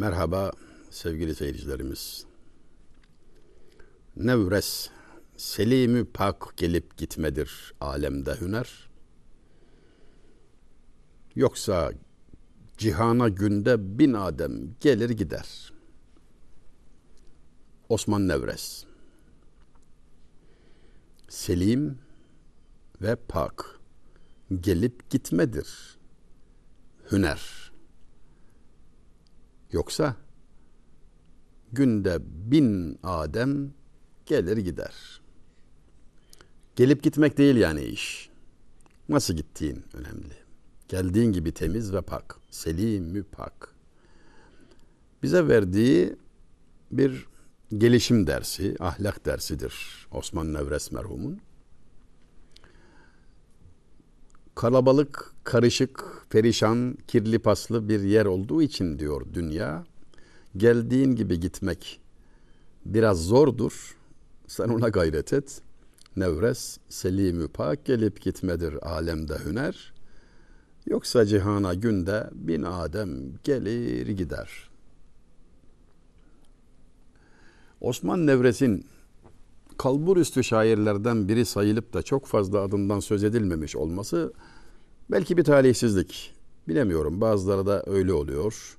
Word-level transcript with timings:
Merhaba 0.00 0.52
sevgili 0.90 1.34
seyircilerimiz. 1.34 2.24
Nevres, 4.16 4.90
selimi 5.36 6.04
pak 6.04 6.56
gelip 6.56 6.96
gitmedir 6.96 7.74
alemde 7.80 8.40
hüner. 8.40 8.88
Yoksa 11.34 11.92
cihana 12.78 13.28
günde 13.28 13.98
bin 13.98 14.12
adem 14.12 14.76
gelir 14.80 15.10
gider. 15.10 15.72
Osman 17.88 18.28
Nevres 18.28 18.84
Selim 21.28 21.98
ve 23.02 23.16
pak 23.16 23.80
gelip 24.60 25.10
gitmedir 25.10 25.98
hüner. 27.12 27.69
Yoksa 29.72 30.16
günde 31.72 32.18
bin 32.22 32.98
Adem 33.02 33.72
gelir 34.26 34.56
gider. 34.56 35.20
Gelip 36.76 37.02
gitmek 37.02 37.38
değil 37.38 37.56
yani 37.56 37.84
iş. 37.84 38.30
Nasıl 39.08 39.34
gittiğin 39.34 39.84
önemli. 39.94 40.34
Geldiğin 40.88 41.32
gibi 41.32 41.52
temiz 41.52 41.92
ve 41.92 42.00
pak. 42.00 42.36
Selim 42.50 43.24
pak. 43.32 43.74
Bize 45.22 45.48
verdiği 45.48 46.16
bir 46.90 47.26
gelişim 47.78 48.26
dersi, 48.26 48.76
ahlak 48.80 49.26
dersidir 49.26 50.06
Osman 50.12 50.54
Nevres 50.54 50.92
merhumun. 50.92 51.40
Kalabalık, 54.60 55.32
karışık, 55.44 56.04
perişan, 56.30 56.98
kirli 57.08 57.38
paslı 57.38 57.88
bir 57.88 58.00
yer 58.00 58.26
olduğu 58.26 58.62
için 58.62 58.98
diyor 58.98 59.26
dünya. 59.34 59.84
Geldiğin 60.56 61.16
gibi 61.16 61.40
gitmek 61.40 62.00
biraz 62.84 63.26
zordur. 63.26 63.96
Sen 64.46 64.68
ona 64.68 64.88
gayret 64.88 65.32
et. 65.32 65.62
Nevres, 66.16 66.78
selim 66.88 67.48
pak 67.48 67.84
gelip 67.84 68.20
gitmedir 68.22 68.88
alemde 68.88 69.34
hüner. 69.44 69.92
Yoksa 70.86 71.26
cihana 71.26 71.74
günde 71.74 72.30
bin 72.32 72.62
adem 72.62 73.10
gelir 73.44 74.06
gider. 74.06 74.70
Osman 77.80 78.26
Nevres'in 78.26 78.86
kalbur 79.78 80.16
üstü 80.16 80.44
şairlerden 80.44 81.28
biri 81.28 81.44
sayılıp 81.44 81.92
da 81.92 82.02
çok 82.02 82.26
fazla 82.26 82.60
adından 82.60 83.00
söz 83.00 83.24
edilmemiş 83.24 83.76
olması 83.76 84.32
belki 85.10 85.36
bir 85.36 85.44
talihsizlik. 85.44 86.34
Bilemiyorum 86.68 87.20
bazıları 87.20 87.66
da 87.66 87.84
öyle 87.86 88.12
oluyor. 88.12 88.76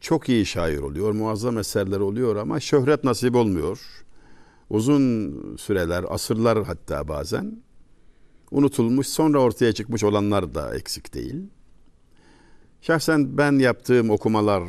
Çok 0.00 0.28
iyi 0.28 0.46
şair 0.46 0.78
oluyor, 0.78 1.12
muazzam 1.12 1.58
eserler 1.58 2.00
oluyor 2.00 2.36
ama 2.36 2.60
şöhret 2.60 3.04
nasip 3.04 3.34
olmuyor. 3.34 3.80
Uzun 4.70 5.56
süreler, 5.56 6.04
asırlar 6.08 6.64
hatta 6.64 7.08
bazen 7.08 7.62
unutulmuş, 8.50 9.06
sonra 9.06 9.38
ortaya 9.38 9.72
çıkmış 9.72 10.04
olanlar 10.04 10.54
da 10.54 10.76
eksik 10.76 11.14
değil. 11.14 11.42
Şahsen 12.80 13.38
ben 13.38 13.58
yaptığım 13.58 14.10
okumalar 14.10 14.62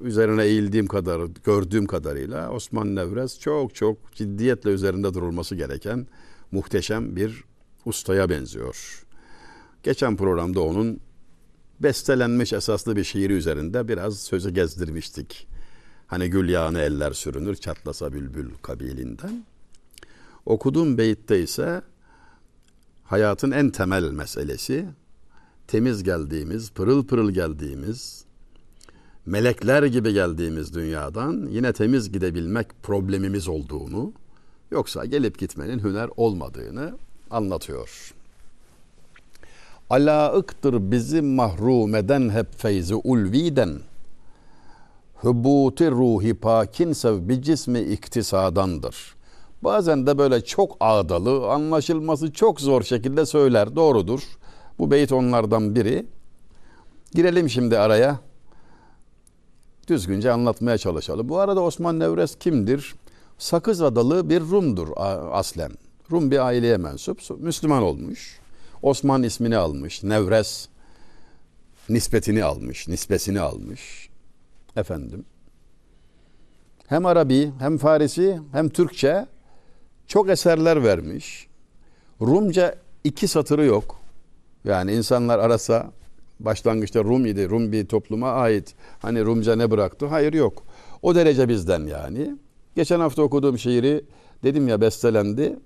üzerine 0.00 0.44
eğildiğim 0.44 0.86
kadar, 0.86 1.20
gördüğüm 1.44 1.86
kadarıyla 1.86 2.50
Osman 2.50 2.94
Nevres 2.94 3.38
çok 3.38 3.74
çok 3.74 4.12
ciddiyetle 4.14 4.70
üzerinde 4.70 5.14
durulması 5.14 5.54
gereken 5.54 6.06
muhteşem 6.52 7.16
bir 7.16 7.44
ustaya 7.84 8.30
benziyor. 8.30 9.07
Geçen 9.82 10.16
programda 10.16 10.60
onun 10.60 11.00
bestelenmiş 11.80 12.52
esaslı 12.52 12.96
bir 12.96 13.04
şiiri 13.04 13.32
üzerinde 13.32 13.88
biraz 13.88 14.20
sözü 14.20 14.50
gezdirmiştik. 14.50 15.48
Hani 16.06 16.30
gül 16.30 16.48
yağını 16.48 16.80
eller 16.80 17.12
sürünür 17.12 17.54
çatlasa 17.54 18.12
bülbül 18.12 18.50
kabilinden. 18.62 19.44
Okuduğum 20.46 20.98
beyitte 20.98 21.42
ise 21.42 21.82
hayatın 23.04 23.50
en 23.50 23.70
temel 23.70 24.10
meselesi 24.10 24.86
temiz 25.66 26.02
geldiğimiz, 26.02 26.70
pırıl 26.70 27.06
pırıl 27.06 27.30
geldiğimiz, 27.30 28.24
melekler 29.26 29.82
gibi 29.82 30.12
geldiğimiz 30.12 30.74
dünyadan 30.74 31.48
yine 31.50 31.72
temiz 31.72 32.12
gidebilmek 32.12 32.82
problemimiz 32.82 33.48
olduğunu, 33.48 34.12
yoksa 34.70 35.04
gelip 35.04 35.38
gitmenin 35.38 35.78
hüner 35.78 36.10
olmadığını 36.16 36.98
anlatıyor. 37.30 38.14
Alaıktır 39.90 40.90
bizi 40.90 41.22
mahrum 41.22 41.94
eden 41.94 42.30
hep 42.30 42.58
feyzi 42.58 42.94
ulviden. 42.94 43.78
Hübuti 45.24 45.90
ruhi 45.90 46.34
pakin 46.34 46.92
sev 46.92 47.28
bir 47.28 47.42
cismi 47.42 47.80
iktisadandır. 47.80 49.16
Bazen 49.62 50.06
de 50.06 50.18
böyle 50.18 50.44
çok 50.44 50.76
ağdalı, 50.80 51.50
anlaşılması 51.50 52.32
çok 52.32 52.60
zor 52.60 52.82
şekilde 52.82 53.26
söyler. 53.26 53.76
Doğrudur. 53.76 54.20
Bu 54.78 54.90
beyt 54.90 55.12
onlardan 55.12 55.74
biri. 55.74 56.06
Girelim 57.12 57.50
şimdi 57.50 57.78
araya 57.78 58.20
düzgünce 59.88 60.32
anlatmaya 60.32 60.78
çalışalım. 60.78 61.28
Bu 61.28 61.38
arada 61.38 61.60
Osman 61.60 61.98
Nevres 61.98 62.34
kimdir? 62.38 62.94
Sakız 63.38 63.82
adalı 63.82 64.30
bir 64.30 64.40
Rum'dur 64.40 64.88
aslen. 65.32 65.72
Rum 66.10 66.30
bir 66.30 66.46
aileye 66.46 66.76
mensup, 66.76 67.20
Müslüman 67.40 67.82
olmuş. 67.82 68.40
Osman 68.82 69.22
ismini 69.22 69.56
almış, 69.56 70.02
Nevres 70.02 70.68
nispetini 71.88 72.44
almış, 72.44 72.88
nispesini 72.88 73.40
almış. 73.40 74.08
Efendim. 74.76 75.24
Hem 76.86 77.06
Arabi, 77.06 77.52
hem 77.58 77.78
Farisi, 77.78 78.40
hem 78.52 78.68
Türkçe 78.68 79.26
çok 80.06 80.30
eserler 80.30 80.84
vermiş. 80.84 81.48
Rumca 82.20 82.74
iki 83.04 83.28
satırı 83.28 83.64
yok. 83.64 84.00
Yani 84.64 84.92
insanlar 84.92 85.38
arasa 85.38 85.90
başlangıçta 86.40 87.04
Rum 87.04 87.26
idi. 87.26 87.48
Rum 87.48 87.72
bir 87.72 87.86
topluma 87.86 88.30
ait. 88.32 88.74
Hani 88.98 89.24
Rumca 89.24 89.56
ne 89.56 89.70
bıraktı? 89.70 90.06
Hayır 90.06 90.32
yok. 90.32 90.62
O 91.02 91.14
derece 91.14 91.48
bizden 91.48 91.86
yani. 91.86 92.36
Geçen 92.76 93.00
hafta 93.00 93.22
okuduğum 93.22 93.58
şiiri 93.58 94.04
dedim 94.44 94.68
ya 94.68 94.80
bestelendi. 94.80 95.56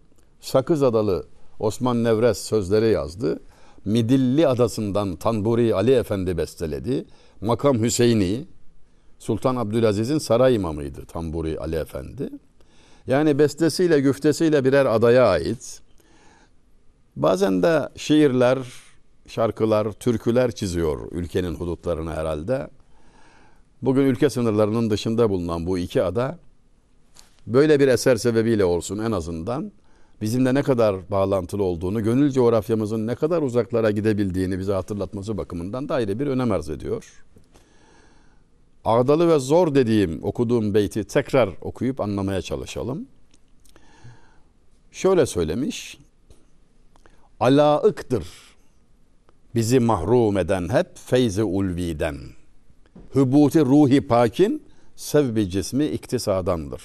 Sakız 0.40 0.82
Adalı 0.82 1.26
Osman 1.58 2.04
Nevres 2.04 2.38
sözleri 2.38 2.88
yazdı. 2.88 3.40
Midilli 3.84 4.48
Adası'ndan 4.48 5.16
Tanburi 5.16 5.74
Ali 5.74 5.92
Efendi 5.92 6.36
besteledi. 6.36 7.04
Makam 7.40 7.82
Hüseyini 7.82 8.44
Sultan 9.18 9.56
Abdülaziz'in 9.56 10.18
saray 10.18 10.54
imamıydı 10.54 11.06
Tanburi 11.06 11.58
Ali 11.58 11.76
Efendi. 11.76 12.30
Yani 13.06 13.38
bestesiyle 13.38 14.00
güftesiyle 14.00 14.64
birer 14.64 14.86
adaya 14.86 15.26
ait. 15.26 15.80
Bazen 17.16 17.62
de 17.62 17.88
şiirler, 17.96 18.58
şarkılar, 19.28 19.92
türküler 19.92 20.52
çiziyor 20.52 21.12
ülkenin 21.12 21.54
hudutlarını 21.54 22.14
herhalde. 22.14 22.68
Bugün 23.82 24.02
ülke 24.02 24.30
sınırlarının 24.30 24.90
dışında 24.90 25.30
bulunan 25.30 25.66
bu 25.66 25.78
iki 25.78 26.02
ada 26.02 26.38
böyle 27.46 27.80
bir 27.80 27.88
eser 27.88 28.16
sebebiyle 28.16 28.64
olsun 28.64 28.98
en 28.98 29.12
azından 29.12 29.72
bizimle 30.22 30.54
ne 30.54 30.62
kadar 30.62 31.10
bağlantılı 31.10 31.62
olduğunu, 31.62 32.02
gönül 32.02 32.30
coğrafyamızın 32.30 33.06
ne 33.06 33.14
kadar 33.14 33.42
uzaklara 33.42 33.90
gidebildiğini 33.90 34.58
bize 34.58 34.72
hatırlatması 34.72 35.38
bakımından 35.38 35.88
da 35.88 35.94
ayrı 35.94 36.18
bir 36.18 36.26
önem 36.26 36.52
arz 36.52 36.70
ediyor. 36.70 37.24
Ağdalı 38.84 39.28
ve 39.28 39.38
zor 39.38 39.74
dediğim, 39.74 40.24
okuduğum 40.24 40.74
beyti 40.74 41.04
tekrar 41.04 41.50
okuyup 41.60 42.00
anlamaya 42.00 42.42
çalışalım. 42.42 43.06
Şöyle 44.92 45.26
söylemiş. 45.26 45.98
Alaıktır 47.40 48.24
bizi 49.54 49.80
mahrum 49.80 50.38
eden 50.38 50.68
hep 50.68 50.86
feyzi 50.98 51.44
ulviden. 51.44 52.16
Hübuti 53.14 53.60
ruhi 53.60 54.00
pakin 54.00 54.62
sevbi 54.96 55.50
cismi 55.50 55.86
iktisadandır. 55.86 56.82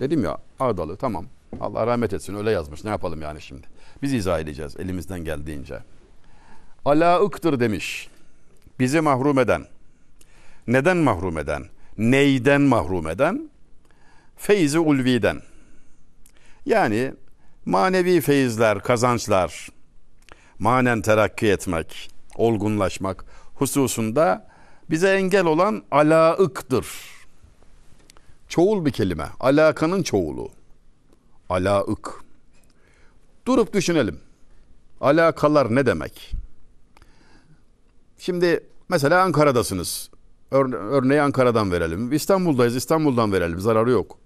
Dedim 0.00 0.24
ya 0.24 0.38
ağdalı 0.60 0.96
tamam. 0.96 1.26
Allah 1.60 1.86
rahmet 1.86 2.12
etsin 2.12 2.34
öyle 2.34 2.50
yazmış. 2.50 2.84
Ne 2.84 2.90
yapalım 2.90 3.22
yani 3.22 3.40
şimdi? 3.40 3.66
Biz 4.02 4.12
izah 4.12 4.40
edeceğiz 4.40 4.76
elimizden 4.78 5.24
geldiğince. 5.24 5.78
Alaıktır 6.84 7.60
demiş. 7.60 8.08
Bizi 8.78 9.00
mahrum 9.00 9.38
eden. 9.38 9.66
Neden 10.66 10.96
mahrum 10.96 11.38
eden? 11.38 11.64
Neyden 11.98 12.60
mahrum 12.60 13.08
eden? 13.08 13.50
Feyzi 14.36 14.78
ulviden. 14.78 15.40
Yani 16.66 17.14
manevi 17.66 18.20
feyizler, 18.20 18.80
kazançlar, 18.80 19.68
manen 20.58 21.02
terakki 21.02 21.46
etmek, 21.46 22.10
olgunlaşmak 22.36 23.24
hususunda 23.54 24.48
bize 24.90 25.12
engel 25.12 25.44
olan 25.44 25.82
alaıktır. 25.90 26.86
Çoğul 28.48 28.84
bir 28.84 28.90
kelime. 28.90 29.26
Alakanın 29.40 30.02
çoğulu. 30.02 30.50
Alaık. 31.48 32.24
Durup 33.46 33.72
düşünelim. 33.72 34.20
Alakalar 35.00 35.74
ne 35.74 35.86
demek? 35.86 36.34
Şimdi 38.18 38.66
mesela 38.88 39.22
Ankara'dasınız. 39.22 40.10
Örne 40.50 40.76
örneği 40.76 41.20
Ankara'dan 41.20 41.72
verelim. 41.72 42.12
İstanbul'dayız, 42.12 42.76
İstanbul'dan 42.76 43.32
verelim. 43.32 43.60
Zararı 43.60 43.90
yok. 43.90 44.18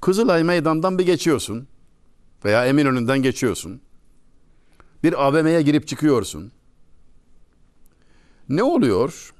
Kızılay 0.00 0.44
Meydan'dan 0.44 0.98
bir 0.98 1.06
geçiyorsun. 1.06 1.68
Veya 2.44 2.66
Eminönü'nden 2.66 3.22
geçiyorsun. 3.22 3.80
Bir 5.02 5.26
AVM'ye 5.26 5.62
girip 5.62 5.88
çıkıyorsun. 5.88 6.52
Ne 8.48 8.62
oluyor? 8.62 9.32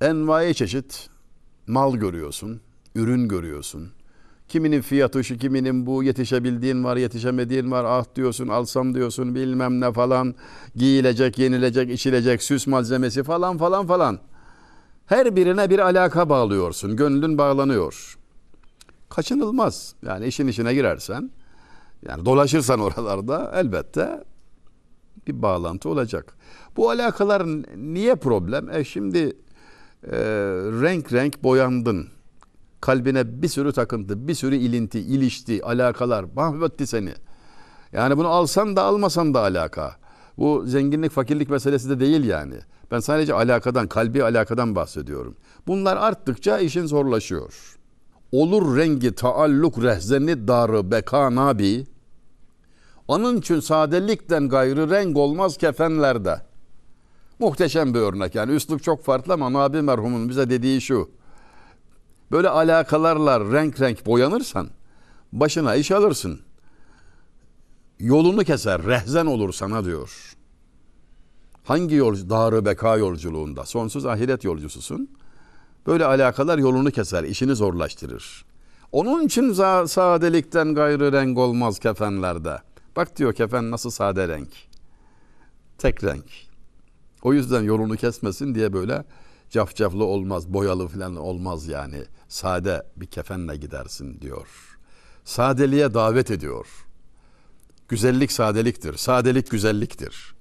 Envai 0.00 0.54
çeşit 0.54 1.10
mal 1.66 1.96
görüyorsun, 1.96 2.60
ürün 2.94 3.28
görüyorsun. 3.28 3.92
Kiminin 4.48 4.80
fiyatı 4.80 5.24
şu, 5.24 5.38
kiminin 5.38 5.86
bu, 5.86 6.02
yetişebildiğin 6.02 6.84
var, 6.84 6.96
yetişemediğin 6.96 7.70
var, 7.70 7.84
ah 7.88 8.04
diyorsun, 8.14 8.48
alsam 8.48 8.94
diyorsun, 8.94 9.34
bilmem 9.34 9.80
ne 9.80 9.92
falan, 9.92 10.34
giyilecek, 10.76 11.38
yenilecek, 11.38 11.90
içilecek, 11.90 12.42
süs 12.42 12.66
malzemesi 12.66 13.22
falan 13.22 13.58
falan 13.58 13.86
falan. 13.86 14.18
Her 15.06 15.36
birine 15.36 15.70
bir 15.70 15.78
alaka 15.78 16.28
bağlıyorsun, 16.28 16.96
gönlün 16.96 17.38
bağlanıyor. 17.38 18.18
Kaçınılmaz. 19.08 19.94
Yani 20.06 20.26
işin 20.26 20.46
içine 20.46 20.74
girersen, 20.74 21.30
yani 22.08 22.24
dolaşırsan 22.24 22.80
oralarda 22.86 23.52
elbette 23.54 24.24
bir 25.26 25.42
bağlantı 25.42 25.88
olacak. 25.88 26.34
Bu 26.76 26.90
alakalar 26.90 27.46
niye 27.76 28.14
problem? 28.14 28.70
E 28.70 28.84
şimdi 28.84 29.36
e, 30.04 30.16
renk 30.82 31.12
renk 31.12 31.42
boyandın 31.42 32.08
kalbine 32.88 33.42
bir 33.42 33.48
sürü 33.48 33.72
takıntı, 33.72 34.28
bir 34.28 34.34
sürü 34.34 34.56
ilinti, 34.56 35.00
ilişti, 35.00 35.64
alakalar 35.64 36.24
mahvetti 36.36 36.86
seni. 36.86 37.12
Yani 37.92 38.16
bunu 38.16 38.28
alsan 38.28 38.76
da 38.76 38.82
almasan 38.82 39.34
da 39.34 39.40
alaka. 39.40 39.96
Bu 40.38 40.64
zenginlik 40.66 41.12
fakirlik 41.12 41.50
meselesi 41.50 41.90
de 41.90 42.00
değil 42.00 42.24
yani. 42.24 42.54
Ben 42.90 43.00
sadece 43.00 43.34
alakadan, 43.34 43.88
kalbi 43.88 44.24
alakadan 44.24 44.74
bahsediyorum. 44.74 45.36
Bunlar 45.66 45.96
arttıkça 45.96 46.58
işin 46.58 46.86
zorlaşıyor. 46.86 47.78
Olur 48.32 48.76
rengi 48.76 49.14
taalluk 49.14 49.82
rehzeni 49.82 50.48
darı 50.48 50.90
beka 50.90 51.34
nabi. 51.34 51.86
Onun 53.08 53.36
için 53.36 53.60
sadelikten 53.60 54.48
gayrı 54.48 54.90
renk 54.90 55.16
olmaz 55.16 55.56
kefenlerde. 55.56 56.40
Muhteşem 57.38 57.94
bir 57.94 58.00
örnek 58.00 58.34
yani 58.34 58.52
üslup 58.52 58.82
çok 58.82 59.04
farklı 59.04 59.32
ama 59.32 59.52
Nabi 59.52 59.82
merhumun 59.82 60.28
bize 60.28 60.50
dediği 60.50 60.80
şu. 60.80 61.17
Böyle 62.30 62.48
alakalarla 62.48 63.52
renk 63.52 63.80
renk 63.80 64.06
boyanırsan 64.06 64.68
başına 65.32 65.74
iş 65.74 65.90
alırsın. 65.90 66.40
Yolunu 67.98 68.44
keser, 68.44 68.82
rehzen 68.82 69.26
olur 69.26 69.52
sana 69.52 69.84
diyor. 69.84 70.34
Hangi 71.64 71.94
yol, 71.94 72.30
darı 72.30 72.64
beka 72.64 72.96
yolculuğunda, 72.96 73.64
sonsuz 73.64 74.06
ahiret 74.06 74.44
yolcususun. 74.44 75.10
Böyle 75.86 76.04
alakalar 76.04 76.58
yolunu 76.58 76.90
keser, 76.90 77.24
işini 77.24 77.54
zorlaştırır. 77.54 78.44
Onun 78.92 79.26
için 79.26 79.52
sadelikten 79.86 80.74
gayrı 80.74 81.12
renk 81.12 81.38
olmaz 81.38 81.78
kefenlerde. 81.78 82.58
Bak 82.96 83.16
diyor 83.16 83.32
kefen 83.32 83.70
nasıl 83.70 83.90
sade 83.90 84.28
renk. 84.28 84.48
Tek 85.78 86.04
renk. 86.04 86.24
O 87.22 87.32
yüzden 87.32 87.62
yolunu 87.62 87.96
kesmesin 87.96 88.54
diye 88.54 88.72
böyle 88.72 89.04
cafcaflı 89.50 90.04
olmaz, 90.04 90.52
boyalı 90.52 90.88
falan 90.88 91.16
olmaz 91.16 91.68
yani. 91.68 92.04
Sade 92.28 92.82
bir 92.96 93.06
kefenle 93.06 93.56
gidersin 93.56 94.20
diyor. 94.20 94.78
Sadeliğe 95.24 95.94
davet 95.94 96.30
ediyor. 96.30 96.66
Güzellik 97.88 98.32
sadeliktir. 98.32 98.96
Sadelik 98.96 99.50
güzelliktir. 99.50 100.34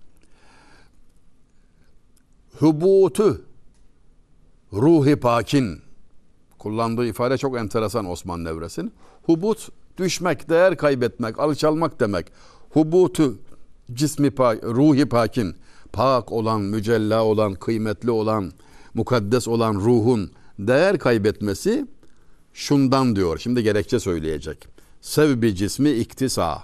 Hubutu 2.59 3.41
ruhi 4.73 5.15
pakin 5.15 5.81
kullandığı 6.59 7.05
ifade 7.05 7.37
çok 7.37 7.57
enteresan 7.57 8.05
Osman 8.05 8.43
Nevres'in. 8.43 8.93
Hubut 9.23 9.69
düşmek, 9.97 10.49
değer 10.49 10.77
kaybetmek, 10.77 11.39
alçalmak 11.39 11.99
demek. 11.99 12.27
Hubutu 12.69 13.37
cismi 13.93 14.31
pak, 14.31 14.63
ruhi 14.63 15.05
pakin, 15.05 15.55
pak 15.93 16.31
olan, 16.31 16.61
mücella 16.61 17.23
olan, 17.23 17.53
kıymetli 17.53 18.11
olan, 18.11 18.51
mukaddes 18.97 19.47
olan 19.47 19.73
ruhun 19.73 20.31
değer 20.59 20.99
kaybetmesi 20.99 21.85
şundan 22.53 23.15
diyor. 23.15 23.37
Şimdi 23.37 23.63
gerekçe 23.63 23.99
söyleyecek. 23.99 24.67
Sevbi 25.01 25.55
cismi 25.55 25.89
iktisa. 25.89 26.63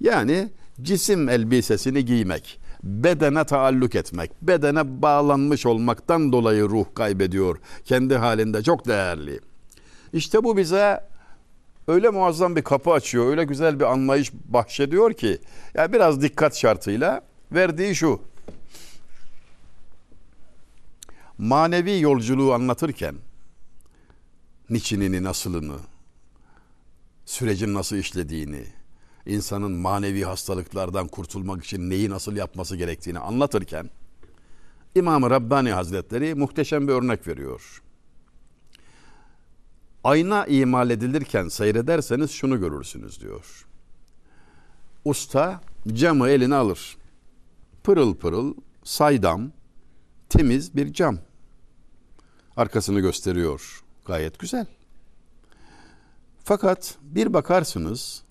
Yani 0.00 0.48
cisim 0.82 1.28
elbisesini 1.28 2.04
giymek, 2.04 2.60
bedene 2.82 3.44
taalluk 3.44 3.94
etmek, 3.94 4.30
bedene 4.42 5.02
bağlanmış 5.02 5.66
olmaktan 5.66 6.32
dolayı 6.32 6.62
ruh 6.62 6.84
kaybediyor. 6.94 7.58
Kendi 7.84 8.16
halinde 8.16 8.62
çok 8.62 8.86
değerli. 8.86 9.40
İşte 10.12 10.44
bu 10.44 10.56
bize 10.56 11.00
öyle 11.88 12.10
muazzam 12.10 12.56
bir 12.56 12.62
kapı 12.62 12.90
açıyor, 12.90 13.26
öyle 13.26 13.44
güzel 13.44 13.80
bir 13.80 13.84
anlayış 13.84 14.32
bahşediyor 14.32 15.12
ki, 15.12 15.38
yani 15.74 15.92
biraz 15.92 16.22
dikkat 16.22 16.56
şartıyla 16.56 17.20
verdiği 17.52 17.94
şu 17.94 18.20
manevi 21.38 22.00
yolculuğu 22.00 22.54
anlatırken 22.54 23.14
niçinini, 24.70 25.24
nasılını, 25.24 25.76
sürecin 27.24 27.74
nasıl 27.74 27.96
işlediğini, 27.96 28.64
insanın 29.26 29.72
manevi 29.72 30.22
hastalıklardan 30.22 31.08
kurtulmak 31.08 31.64
için 31.64 31.90
neyi 31.90 32.10
nasıl 32.10 32.36
yapması 32.36 32.76
gerektiğini 32.76 33.18
anlatırken 33.18 33.90
İmam-ı 34.94 35.30
Rabbani 35.30 35.70
Hazretleri 35.70 36.34
muhteşem 36.34 36.88
bir 36.88 36.92
örnek 36.92 37.28
veriyor. 37.28 37.82
Ayna 40.04 40.46
imal 40.46 40.90
edilirken 40.90 41.48
seyrederseniz 41.48 42.30
şunu 42.30 42.60
görürsünüz 42.60 43.20
diyor. 43.20 43.66
Usta 45.04 45.60
camı 45.92 46.28
eline 46.28 46.54
alır. 46.54 46.96
Pırıl 47.84 48.14
pırıl, 48.14 48.54
saydam, 48.84 49.52
temiz 50.32 50.76
bir 50.76 50.92
cam. 50.92 51.18
Arkasını 52.56 53.00
gösteriyor. 53.00 53.84
Gayet 54.04 54.38
güzel. 54.38 54.66
Fakat 56.44 56.98
bir 57.02 57.32
bakarsınız 57.32 58.22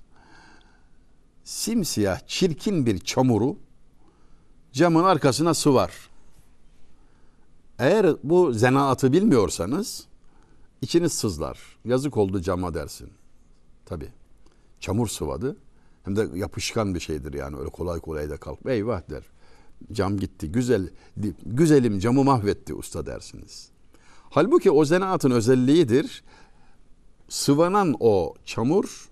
simsiyah 1.44 2.20
çirkin 2.28 2.86
bir 2.86 3.00
çamuru 3.00 3.58
camın 4.72 5.04
arkasına 5.04 5.54
sıvar. 5.54 5.92
Eğer 7.80 8.16
bu 8.24 8.54
zenaatı 8.54 9.14
bilmiyorsanız 9.14 10.08
içiniz 10.82 11.14
sızlar. 11.14 11.60
Yazık 11.86 12.18
oldu 12.18 12.42
cama 12.42 12.74
dersin. 12.74 13.10
Tabi. 13.86 14.10
Çamur 14.80 15.08
sıvadı. 15.08 15.58
Hem 16.04 16.16
de 16.16 16.30
yapışkan 16.34 16.96
bir 16.96 17.00
şeydir 17.00 17.34
yani 17.34 17.58
öyle 17.58 17.70
kolay 17.70 18.00
kolay 18.00 18.30
da 18.30 18.38
kalk. 18.38 18.60
Eyvah 18.66 19.10
der. 19.10 19.24
Cam 19.92 20.18
gitti. 20.18 20.52
Güzel 20.52 20.90
güzelim 21.46 22.00
camı 22.00 22.24
mahvetti 22.24 22.74
usta 22.74 23.06
dersiniz. 23.06 23.70
Halbuki 24.30 24.72
o 24.72 24.86
zanaatın 24.86 25.32
özelliğidir. 25.32 26.24
Sıvanan 27.30 27.96
o 28.00 28.34
çamur 28.46 29.12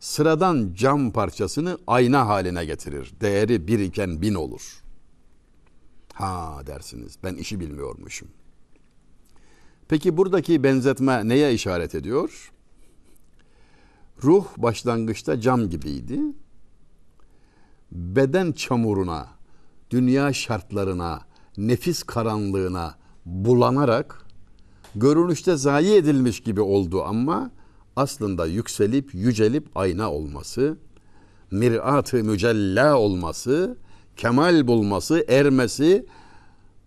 sıradan 0.00 0.72
cam 0.74 1.10
parçasını 1.10 1.78
ayna 1.86 2.26
haline 2.26 2.64
getirir. 2.64 3.12
Değeri 3.20 3.66
bir 3.66 3.78
iken 3.78 4.22
bin 4.22 4.34
olur. 4.34 4.82
Ha 6.12 6.62
dersiniz 6.66 7.18
ben 7.24 7.34
işi 7.34 7.60
bilmiyormuşum. 7.60 8.28
Peki 9.88 10.16
buradaki 10.16 10.62
benzetme 10.62 11.28
neye 11.28 11.54
işaret 11.54 11.94
ediyor? 11.94 12.52
Ruh 14.24 14.46
başlangıçta 14.56 15.40
cam 15.40 15.70
gibiydi. 15.70 16.20
Beden 17.92 18.52
çamuruna, 18.52 19.28
dünya 19.92 20.32
şartlarına, 20.32 21.20
nefis 21.56 22.02
karanlığına 22.02 22.94
bulanarak 23.26 24.26
görünüşte 24.94 25.56
zayi 25.56 25.94
edilmiş 25.94 26.40
gibi 26.40 26.60
oldu 26.60 27.04
ama 27.04 27.50
aslında 27.96 28.46
yükselip 28.46 29.14
yücelip 29.14 29.76
ayna 29.76 30.12
olması, 30.12 30.78
mirat-ı 31.50 32.24
mücella 32.24 32.98
olması, 32.98 33.78
kemal 34.16 34.66
bulması, 34.66 35.24
ermesi, 35.28 36.06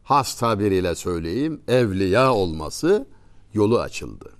has 0.04 0.40
tabiriyle 0.40 0.96
söyleyeyim, 0.96 1.62
evliya 1.68 2.34
olması 2.34 3.08
yolu 3.54 3.80
açıldı. 3.80 4.32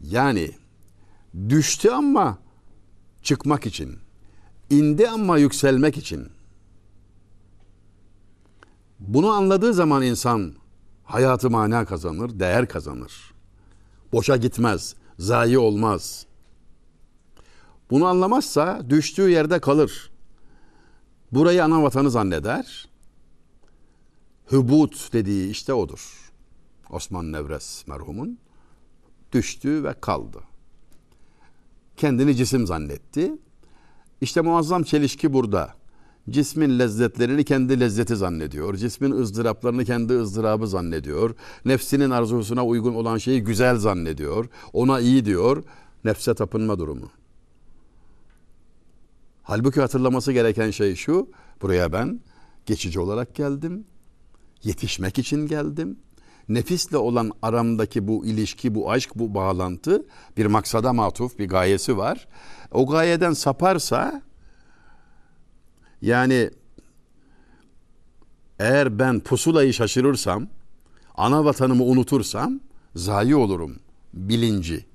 Yani 0.00 0.50
düştü 1.48 1.90
ama 1.90 2.38
çıkmak 3.22 3.66
için, 3.66 3.98
indi 4.70 5.08
ama 5.08 5.38
yükselmek 5.38 5.96
için. 5.96 6.39
Bunu 9.00 9.30
anladığı 9.30 9.74
zaman 9.74 10.02
insan 10.02 10.54
hayatı 11.04 11.50
mana 11.50 11.84
kazanır, 11.84 12.38
değer 12.38 12.68
kazanır. 12.68 13.34
Boşa 14.12 14.36
gitmez, 14.36 14.94
zayi 15.18 15.58
olmaz. 15.58 16.26
Bunu 17.90 18.06
anlamazsa 18.06 18.90
düştüğü 18.90 19.30
yerde 19.30 19.58
kalır. 19.60 20.10
Burayı 21.32 21.64
ana 21.64 21.82
vatanı 21.82 22.10
zanneder. 22.10 22.88
hübut 24.52 25.12
dediği 25.12 25.50
işte 25.50 25.74
odur. 25.74 26.32
Osman 26.90 27.32
Nevres 27.32 27.86
merhumun 27.86 28.38
düştü 29.32 29.84
ve 29.84 29.94
kaldı. 30.00 30.40
Kendini 31.96 32.36
cisim 32.36 32.66
zannetti. 32.66 33.32
İşte 34.20 34.40
muazzam 34.40 34.82
çelişki 34.82 35.32
burada. 35.32 35.79
Cismin 36.30 36.78
lezzetlerini 36.78 37.44
kendi 37.44 37.80
lezzeti 37.80 38.16
zannediyor. 38.16 38.76
Cismin 38.76 39.10
ızdıraplarını 39.10 39.84
kendi 39.84 40.12
ızdırabı 40.12 40.66
zannediyor. 40.66 41.34
Nefsinin 41.64 42.10
arzusuna 42.10 42.66
uygun 42.66 42.94
olan 42.94 43.18
şeyi 43.18 43.44
güzel 43.44 43.76
zannediyor. 43.76 44.48
Ona 44.72 45.00
iyi 45.00 45.24
diyor. 45.24 45.64
Nefse 46.04 46.34
tapınma 46.34 46.78
durumu. 46.78 47.10
Halbuki 49.42 49.80
hatırlaması 49.80 50.32
gereken 50.32 50.70
şey 50.70 50.94
şu. 50.94 51.28
Buraya 51.62 51.92
ben 51.92 52.20
geçici 52.66 53.00
olarak 53.00 53.34
geldim. 53.34 53.84
Yetişmek 54.62 55.18
için 55.18 55.46
geldim. 55.46 55.98
Nefisle 56.48 56.96
olan 56.96 57.32
aramdaki 57.42 58.08
bu 58.08 58.26
ilişki, 58.26 58.74
bu 58.74 58.90
aşk, 58.90 59.10
bu 59.14 59.34
bağlantı 59.34 60.06
bir 60.36 60.46
maksada 60.46 60.92
matuf, 60.92 61.38
bir 61.38 61.48
gayesi 61.48 61.96
var. 61.96 62.28
O 62.72 62.86
gayeden 62.86 63.32
saparsa 63.32 64.22
yani 66.02 66.50
eğer 68.58 68.98
ben 68.98 69.20
pusulayı 69.20 69.72
şaşırırsam, 69.72 70.48
ana 71.14 71.44
vatanımı 71.44 71.84
unutursam 71.84 72.60
zayi 72.94 73.36
olurum 73.36 73.76
bilinci. 74.14 74.86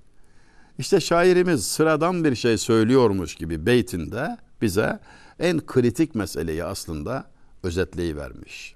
İşte 0.78 1.00
şairimiz 1.00 1.68
sıradan 1.68 2.24
bir 2.24 2.36
şey 2.36 2.58
söylüyormuş 2.58 3.36
gibi 3.36 3.66
beytinde 3.66 4.38
bize 4.62 5.00
en 5.40 5.66
kritik 5.66 6.16
meseleyi 6.16 6.64
aslında 6.64 7.26
özetleyivermiş. 7.64 8.76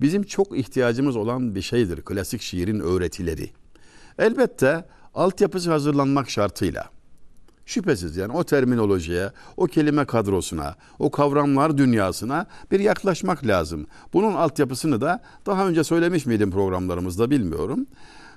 Bizim 0.00 0.22
çok 0.22 0.58
ihtiyacımız 0.58 1.16
olan 1.16 1.54
bir 1.54 1.62
şeydir 1.62 2.02
klasik 2.02 2.42
şiirin 2.42 2.80
öğretileri. 2.80 3.50
Elbette 4.18 4.84
altyapısı 5.14 5.70
hazırlanmak 5.70 6.30
şartıyla. 6.30 6.95
Şüphesiz 7.66 8.16
yani 8.16 8.32
o 8.32 8.44
terminolojiye, 8.44 9.30
o 9.56 9.66
kelime 9.66 10.04
kadrosuna, 10.04 10.74
o 10.98 11.10
kavramlar 11.10 11.78
dünyasına 11.78 12.46
bir 12.70 12.80
yaklaşmak 12.80 13.46
lazım. 13.46 13.86
Bunun 14.12 14.34
altyapısını 14.34 15.00
da 15.00 15.22
daha 15.46 15.68
önce 15.68 15.84
söylemiş 15.84 16.26
miydim 16.26 16.50
programlarımızda 16.50 17.30
bilmiyorum. 17.30 17.86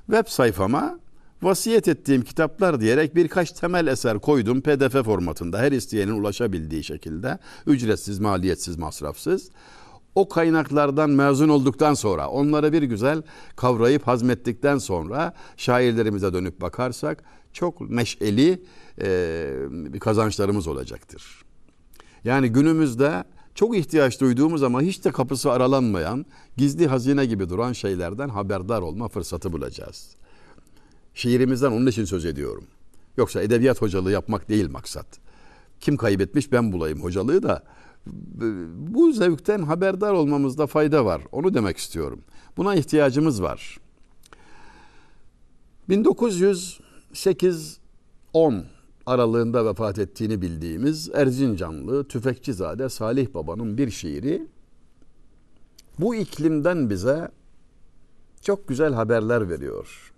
Web 0.05 0.27
sayfama 0.27 0.99
vasiyet 1.41 1.87
ettiğim 1.87 2.21
kitaplar 2.21 2.81
diyerek 2.81 3.15
birkaç 3.15 3.51
temel 3.51 3.87
eser 3.87 4.19
koydum 4.19 4.61
pdf 4.61 5.05
formatında 5.05 5.59
her 5.59 5.71
isteyenin 5.71 6.11
ulaşabildiği 6.11 6.83
şekilde 6.83 7.39
ücretsiz, 7.67 8.19
maliyetsiz, 8.19 8.77
masrafsız. 8.77 9.49
O 10.15 10.29
kaynaklardan 10.29 11.09
mezun 11.09 11.49
olduktan 11.49 11.93
sonra 11.93 12.29
onları 12.29 12.73
bir 12.73 12.83
güzel 12.83 13.21
kavrayıp 13.55 14.07
hazmettikten 14.07 14.77
sonra 14.77 15.33
şairlerimize 15.57 16.33
dönüp 16.33 16.61
bakarsak 16.61 17.23
çok 17.53 17.89
neşeli 17.89 18.63
e, 19.01 19.99
kazançlarımız 19.99 20.67
olacaktır. 20.67 21.43
Yani 22.23 22.49
günümüzde 22.49 23.23
çok 23.55 23.77
ihtiyaç 23.77 24.21
duyduğumuz 24.21 24.63
ama 24.63 24.81
hiç 24.81 25.05
de 25.05 25.11
kapısı 25.11 25.51
aralanmayan, 25.51 26.25
gizli 26.57 26.87
hazine 26.87 27.25
gibi 27.25 27.49
duran 27.49 27.73
şeylerden 27.73 28.29
haberdar 28.29 28.81
olma 28.81 29.07
fırsatı 29.07 29.53
bulacağız. 29.53 30.15
Şiirimizden 31.13 31.71
onun 31.71 31.87
için 31.87 32.05
söz 32.05 32.25
ediyorum. 32.25 32.63
Yoksa 33.17 33.41
edebiyat 33.41 33.81
hocalığı 33.81 34.11
yapmak 34.11 34.49
değil 34.49 34.69
maksat. 34.69 35.19
Kim 35.79 35.97
kaybetmiş 35.97 36.51
ben 36.51 36.71
bulayım 36.71 37.03
hocalığı 37.03 37.43
da 37.43 37.63
bu 38.75 39.11
zevkten 39.11 39.63
haberdar 39.63 40.13
olmamızda 40.13 40.67
fayda 40.67 41.05
var. 41.05 41.21
Onu 41.31 41.53
demek 41.53 41.77
istiyorum. 41.77 42.21
Buna 42.57 42.75
ihtiyacımız 42.75 43.41
var. 43.41 43.77
1908 45.89 46.79
10 48.33 48.65
aralığında 49.05 49.65
vefat 49.65 49.99
ettiğini 49.99 50.41
bildiğimiz 50.41 51.09
Erzincanlı 51.13 52.07
Tüfekçizade 52.07 52.89
Salih 52.89 53.33
Baba'nın 53.33 53.77
bir 53.77 53.89
şiiri 53.89 54.47
bu 55.99 56.15
iklimden 56.15 56.89
bize 56.89 57.31
çok 58.41 58.67
güzel 58.67 58.93
haberler 58.93 59.49
veriyor. 59.49 60.13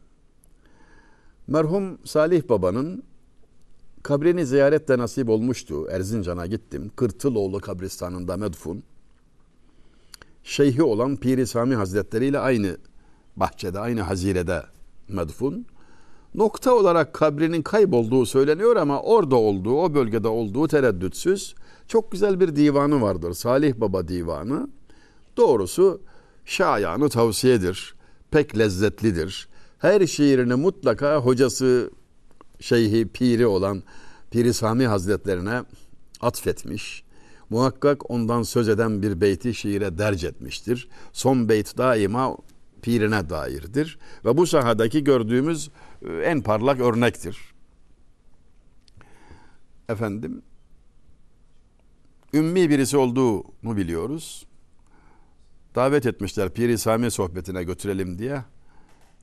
Merhum 1.47 1.97
Salih 2.05 2.49
Baba'nın 2.49 3.03
kabrini 4.03 4.45
ziyaret 4.45 4.87
de 4.87 4.97
nasip 4.97 5.29
olmuştu. 5.29 5.87
Erzincan'a 5.89 6.45
gittim. 6.45 6.91
Kırtıloğlu 6.95 7.59
kabristanında 7.59 8.37
medfun. 8.37 8.83
Şeyhi 10.43 10.83
olan 10.83 11.15
Piri 11.15 11.47
Sami 11.47 11.75
Hazretleri 11.75 12.25
ile 12.25 12.39
aynı 12.39 12.77
bahçede, 13.35 13.79
aynı 13.79 14.01
hazirede 14.01 14.63
medfun. 15.07 15.65
Nokta 16.35 16.75
olarak 16.75 17.13
kabrinin 17.13 17.61
kaybolduğu 17.61 18.25
söyleniyor 18.25 18.75
ama 18.75 19.01
orada 19.01 19.35
olduğu, 19.35 19.81
o 19.81 19.93
bölgede 19.93 20.27
olduğu 20.27 20.67
tereddütsüz. 20.67 21.55
Çok 21.87 22.11
güzel 22.11 22.39
bir 22.39 22.55
divanı 22.55 23.01
vardır. 23.01 23.33
Salih 23.33 23.75
Baba 23.75 24.07
divanı. 24.07 24.69
Doğrusu 25.37 26.01
şayanı 26.45 27.09
tavsiyedir. 27.09 27.95
Pek 28.31 28.57
lezzetlidir. 28.57 29.47
Her 29.79 30.07
şiirini 30.07 30.55
mutlaka 30.55 31.17
hocası, 31.17 31.91
şeyhi, 32.59 33.07
piri 33.07 33.47
olan 33.47 33.83
Piri 34.31 34.53
Sami 34.53 34.87
Hazretlerine 34.87 35.63
atfetmiş. 36.21 37.03
Muhakkak 37.49 38.11
ondan 38.11 38.43
söz 38.43 38.69
eden 38.69 39.01
bir 39.01 39.21
beyti 39.21 39.53
şiire 39.53 39.97
derc 39.97 40.27
etmiştir. 40.27 40.89
Son 41.13 41.49
beyt 41.49 41.77
daima 41.77 42.37
pirine 42.81 43.29
dairdir. 43.29 43.99
Ve 44.25 44.37
bu 44.37 44.47
sahadaki 44.47 45.03
gördüğümüz 45.03 45.69
en 46.23 46.41
parlak 46.41 46.79
örnektir. 46.79 47.39
Efendim, 49.89 50.41
ümmi 52.33 52.69
birisi 52.69 52.97
olduğunu 52.97 53.77
biliyoruz. 53.77 54.45
Davet 55.75 56.05
etmişler 56.05 56.49
Piri 56.49 56.77
Sami 56.77 57.11
sohbetine 57.11 57.63
götürelim 57.63 58.19
diye. 58.19 58.43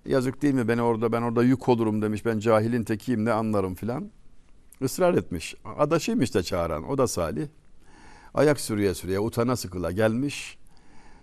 Yazık 0.06 0.42
değil 0.42 0.54
mi 0.54 0.68
beni 0.68 0.82
orada 0.82 1.12
ben 1.12 1.22
orada 1.22 1.42
yük 1.42 1.68
olurum 1.68 2.02
demiş. 2.02 2.24
Ben 2.24 2.38
cahilin 2.38 2.84
tekiyim 2.84 3.24
ne 3.24 3.32
anlarım 3.32 3.74
filan. 3.74 4.10
Israr 4.80 5.14
etmiş. 5.14 5.54
Adaşıymış 5.78 6.34
da 6.34 6.42
çağıran. 6.42 6.90
O 6.90 6.98
da 6.98 7.06
Salih. 7.06 7.46
Ayak 8.34 8.60
sürüye 8.60 8.94
sürüye 8.94 9.20
utana 9.20 9.56
sıkıla 9.56 9.90
gelmiş. 9.90 10.58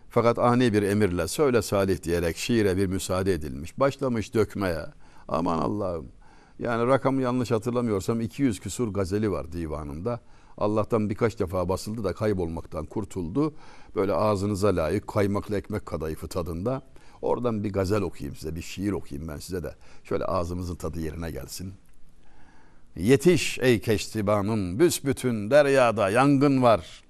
Fakat 0.10 0.40
ani 0.40 0.74
bir 0.74 0.84
emirle 0.84 1.28
söyle 1.28 1.62
Salih 1.62 2.04
diyerek 2.04 2.38
şiire 2.38 2.78
bir 2.78 2.88
müsaade 2.88 3.34
edilmiş. 3.34 3.80
Başlamış 3.80 4.34
dökmeye. 4.34 4.86
Aman 5.28 5.60
Allah'ım. 5.60 6.08
Yani 6.60 6.88
rakamı 6.88 7.22
yanlış 7.22 7.52
hatırlamıyorsam 7.52 8.22
200 8.22 8.60
küsur 8.60 8.88
gazeli 8.88 9.32
var 9.32 9.52
divanında. 9.52 10.20
Allah'tan 10.58 11.10
birkaç 11.10 11.40
defa 11.40 11.70
basıldı 11.70 12.04
da 12.04 12.14
kaybolmaktan 12.14 12.86
kurtuldu. 12.86 13.54
Böyle 13.96 14.14
ağzınıza 14.14 14.76
layık 14.76 15.08
kaymaklı 15.08 15.58
ekmek 15.58 15.86
kadayıfı 15.86 16.28
tadında. 16.28 16.82
Oradan 17.22 17.64
bir 17.64 17.74
gazel 17.74 18.02
okuyayım 18.02 18.36
size, 18.36 18.56
bir 18.56 18.62
şiir 18.62 18.92
okuyayım 18.92 19.28
ben 19.28 19.38
size 19.38 19.64
de. 19.64 19.76
Şöyle 20.04 20.26
ağzımızın 20.26 20.76
tadı 20.76 21.00
yerine 21.00 21.32
gelsin. 21.32 21.74
Yetiş 22.96 23.60
ey 23.60 23.82
keştibanım, 23.82 24.80
büsbütün 24.80 25.52
deryada 25.52 26.10
yangın 26.10 26.62
var. 26.62 27.04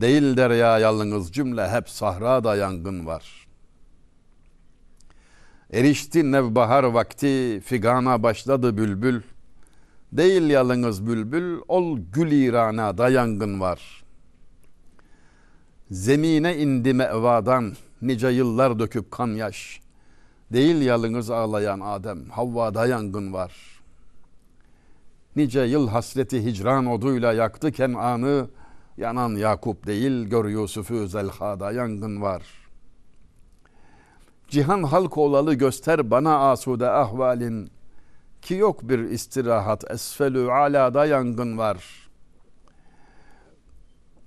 Değil 0.00 0.36
derya 0.36 0.78
yalnız 0.78 1.32
cümle 1.32 1.68
hep 1.70 1.88
sahrada 1.88 2.56
yangın 2.56 3.06
var. 3.06 3.47
Erişti 5.72 6.32
nevbahar 6.32 6.84
vakti, 6.84 7.60
figana 7.64 8.22
başladı 8.22 8.76
bülbül. 8.76 9.20
Değil 10.12 10.50
yalnız 10.50 11.06
bülbül, 11.06 11.60
ol 11.68 11.98
gül 12.12 12.32
irana 12.32 12.98
da 12.98 13.08
yangın 13.08 13.60
var. 13.60 14.04
Zemine 15.90 16.56
indi 16.56 16.94
mevadan, 16.94 17.72
nice 18.02 18.28
yıllar 18.28 18.78
döküp 18.78 19.10
kan 19.10 19.26
yaş. 19.28 19.80
Değil 20.52 20.80
yalnız 20.80 21.30
ağlayan 21.30 21.80
Adem, 21.80 22.30
Havva'da 22.30 22.86
yangın 22.86 23.32
var. 23.32 23.52
Nice 25.36 25.60
yıl 25.60 25.88
hasreti 25.88 26.44
hicran 26.44 26.86
oduyla 26.86 27.32
yaktı 27.32 27.72
Kenan'ı, 27.72 28.48
Yanan 28.96 29.30
Yakup 29.30 29.86
değil, 29.86 30.28
gör 30.28 30.44
Yusuf'u 30.44 31.06
Zelha'da 31.06 31.72
yangın 31.72 32.22
var. 32.22 32.67
Cihan 34.48 34.82
halk 34.82 35.18
olalı 35.18 35.54
göster 35.54 36.10
bana 36.10 36.50
asude 36.50 36.90
ahvalin, 36.90 37.70
ki 38.42 38.54
yok 38.54 38.88
bir 38.88 38.98
istirahat 38.98 39.90
esfelü 39.90 40.52
alada 40.52 41.06
yangın 41.06 41.58
var. 41.58 42.08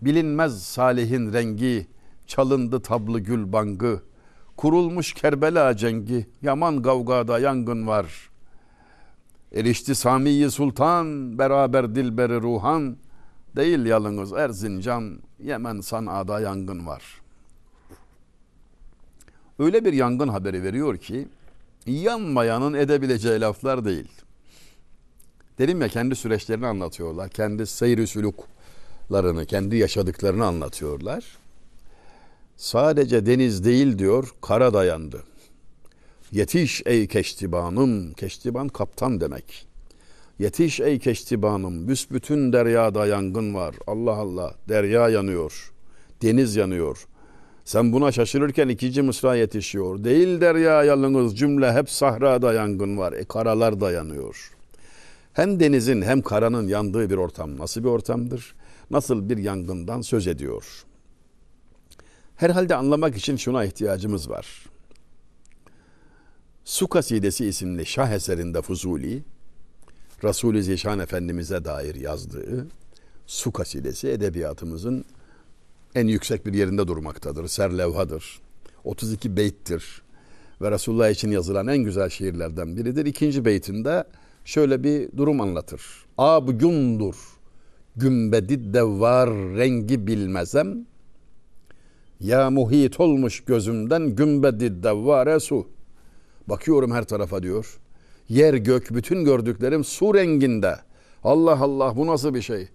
Bilinmez 0.01 0.63
salihin 0.63 1.33
rengi, 1.33 1.87
çalındı 2.27 2.81
tablı 2.81 3.19
gül 3.19 3.53
bangı, 3.53 4.01
kurulmuş 4.57 5.13
Kerbela 5.13 5.77
cengi, 5.77 6.27
yaman 6.41 6.81
gavgada 6.81 7.39
yangın 7.39 7.87
var. 7.87 8.29
Erişti 9.51 9.95
Samiyi 9.95 10.51
Sultan, 10.51 11.37
beraber 11.37 11.95
dilberi 11.95 12.41
ruhan, 12.41 12.97
Değil 13.55 13.85
yalnız 13.85 14.33
Erzincan, 14.33 15.19
Yemen 15.39 15.81
Sana'da 15.81 16.39
yangın 16.39 16.87
var. 16.87 17.20
Öyle 19.59 19.85
bir 19.85 19.93
yangın 19.93 20.27
haberi 20.27 20.63
veriyor 20.63 20.97
ki 20.97 21.27
yanmayanın 21.87 22.73
edebileceği 22.73 23.41
laflar 23.41 23.85
değil. 23.85 24.07
Dedim 25.59 25.81
ya 25.81 25.87
kendi 25.87 26.15
süreçlerini 26.15 26.67
anlatıyorlar. 26.67 27.29
Kendi 27.29 27.67
seyri 27.67 28.07
süluklarını, 28.07 29.45
kendi 29.45 29.75
yaşadıklarını 29.75 30.45
anlatıyorlar. 30.45 31.25
Sadece 32.57 33.25
deniz 33.25 33.63
değil 33.63 33.99
diyor, 33.99 34.29
kara 34.41 34.73
dayandı. 34.73 35.23
Yetiş 36.31 36.81
ey 36.85 37.07
keştibanım, 37.07 38.13
keştiban 38.13 38.67
kaptan 38.67 39.21
demek. 39.21 39.67
Yetiş 40.39 40.79
ey 40.79 40.99
keştibanım, 40.99 41.87
büsbütün 41.87 42.53
deryada 42.53 43.05
yangın 43.05 43.53
var. 43.53 43.75
Allah 43.87 44.15
Allah, 44.15 44.55
derya 44.69 45.09
yanıyor, 45.09 45.73
deniz 46.21 46.55
yanıyor. 46.55 47.07
Sen 47.65 47.93
buna 47.93 48.11
şaşırırken 48.11 48.67
ikinci 48.67 49.01
mısra 49.01 49.35
yetişiyor. 49.35 50.03
Değil 50.03 50.41
derya 50.41 50.83
yalnız 50.83 51.37
cümle 51.37 51.73
hep 51.73 51.89
sahrada 51.89 52.53
yangın 52.53 52.97
var. 52.97 53.13
E 53.13 53.23
karalar 53.23 53.81
da 53.81 53.91
yanıyor. 53.91 54.51
Hem 55.33 55.59
denizin 55.59 56.01
hem 56.01 56.21
karanın 56.21 56.67
yandığı 56.67 57.09
bir 57.09 57.17
ortam 57.17 57.57
nasıl 57.57 57.83
bir 57.83 57.89
ortamdır? 57.89 58.55
Nasıl 58.91 59.29
bir 59.29 59.37
yangından 59.37 60.01
söz 60.01 60.27
ediyor? 60.27 60.85
Herhalde 62.35 62.75
anlamak 62.75 63.17
için 63.17 63.35
şuna 63.35 63.65
ihtiyacımız 63.65 64.29
var. 64.29 64.65
Su 66.65 66.87
Kasidesi 66.87 67.45
isimli 67.45 67.85
şah 67.85 68.11
eserinde 68.11 68.61
Fuzuli, 68.61 69.23
Resul-i 70.23 70.63
Zişan 70.63 70.99
Efendimiz'e 70.99 71.65
dair 71.65 71.95
yazdığı 71.95 72.67
Su 73.27 73.51
Kasidesi 73.51 74.09
edebiyatımızın 74.09 75.05
en 75.95 76.07
yüksek 76.07 76.45
bir 76.45 76.53
yerinde 76.53 76.87
durmaktadır. 76.87 77.47
Serlevhadır. 77.47 78.41
32 78.83 79.37
beyttir. 79.37 80.01
Ve 80.61 80.71
Resulullah 80.71 81.09
için 81.09 81.31
yazılan 81.31 81.67
en 81.67 81.77
güzel 81.77 82.09
şiirlerden 82.09 82.77
biridir. 82.77 83.05
İkinci 83.05 83.45
beytinde 83.45 84.03
şöyle 84.45 84.83
bir 84.83 85.17
durum 85.17 85.41
anlatır. 85.41 85.81
Abgundur, 86.17 87.15
gümbedi 87.95 88.73
de 88.73 88.83
var 88.83 89.29
rengi 89.29 90.07
bilmezem. 90.07 90.85
Ya 92.19 92.49
muhit 92.49 92.99
olmuş 92.99 93.43
gözümden 93.45 94.15
gümbedi 94.15 94.83
devvare 94.83 95.39
su. 95.39 95.67
Bakıyorum 96.47 96.91
her 96.91 97.03
tarafa 97.03 97.43
diyor. 97.43 97.79
Yer 98.29 98.53
gök 98.53 98.93
bütün 98.93 99.25
gördüklerim 99.25 99.83
su 99.83 100.13
renginde. 100.13 100.75
Allah 101.23 101.59
Allah 101.61 101.97
bu 101.97 102.07
nasıl 102.07 102.33
bir 102.33 102.41
şey? 102.41 102.69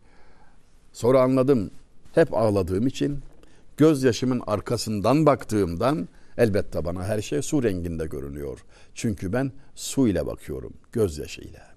Sonra 0.93 1.23
anladım. 1.23 1.71
Hep 2.17 2.35
ağladığım 2.35 2.87
için 2.87 3.23
gözyaşımın 3.77 4.43
arkasından 4.47 5.27
baktığımdan 5.27 6.09
elbette 6.39 6.85
bana 6.85 7.05
her 7.05 7.23
şey 7.23 7.43
su 7.43 7.63
renginde 7.63 8.07
görünüyor. 8.07 8.59
Çünkü 8.95 9.33
ben 9.33 9.53
su 9.75 10.09
ile 10.09 10.27
bakıyorum, 10.27 10.73
gözyaşıyla. 10.93 11.75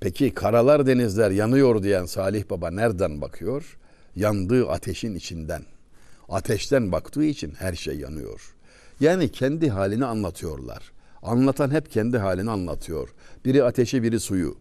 Peki 0.00 0.34
karalar 0.34 0.86
denizler 0.86 1.30
yanıyor 1.30 1.82
diyen 1.82 2.06
Salih 2.06 2.50
Baba 2.50 2.70
nereden 2.70 3.20
bakıyor? 3.20 3.78
Yandığı 4.16 4.68
ateşin 4.68 5.14
içinden. 5.14 5.62
Ateşten 6.28 6.92
baktığı 6.92 7.24
için 7.24 7.54
her 7.58 7.74
şey 7.74 7.98
yanıyor. 7.98 8.54
Yani 9.00 9.28
kendi 9.28 9.70
halini 9.70 10.04
anlatıyorlar. 10.04 10.92
Anlatan 11.22 11.70
hep 11.70 11.90
kendi 11.90 12.18
halini 12.18 12.50
anlatıyor. 12.50 13.08
Biri 13.44 13.64
ateşi, 13.64 14.02
biri 14.02 14.20
suyu. 14.20 14.56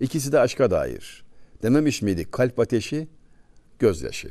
İkisi 0.00 0.32
de 0.32 0.40
aşka 0.40 0.70
dair. 0.70 1.21
Dememiş 1.62 2.02
miydik? 2.02 2.32
Kalp 2.32 2.58
ateşi, 2.58 3.08
gözyaşı. 3.78 4.30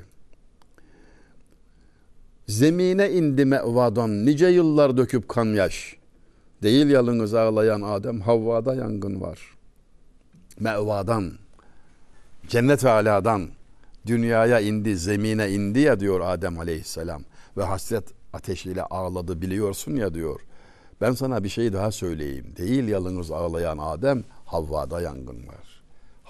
Zemine 2.48 3.12
indi 3.12 3.46
mevadan 3.46 4.26
nice 4.26 4.48
yıllar 4.48 4.98
döküp 4.98 5.30
kan 5.30 5.46
yaş. 5.46 5.98
Değil 6.63 6.89
yalınız 6.89 7.34
ağlayan 7.34 7.82
Adem, 7.82 8.22
Havva'da 8.22 8.76
yangın 8.76 9.22
var. 9.22 9.39
Mevadan, 10.60 11.32
cennet 12.48 12.86
aladan 12.86 13.50
dünyaya 14.06 14.60
indi, 14.60 14.98
zemine 14.98 15.52
indi 15.52 15.80
ya 15.80 16.00
diyor 16.00 16.22
Adem 16.24 16.60
aleyhisselam. 16.60 17.24
Ve 17.58 17.63
hasret 17.63 18.04
ateşiyle 18.34 18.84
ağladı 18.84 19.41
biliyorsun 19.41 19.96
ya 19.96 20.13
diyor. 20.13 20.41
Ben 21.02 21.12
sana 21.12 21.44
bir 21.44 21.50
şey 21.50 21.74
daha 21.74 21.91
söyleyeyim. 21.91 22.54
Değil 22.58 22.88
yalınız 22.88 23.32
ağlayan 23.32 23.78
Adem, 23.78 24.24
Havva'da 24.46 25.02
yangın 25.02 25.48
var. 25.48 25.70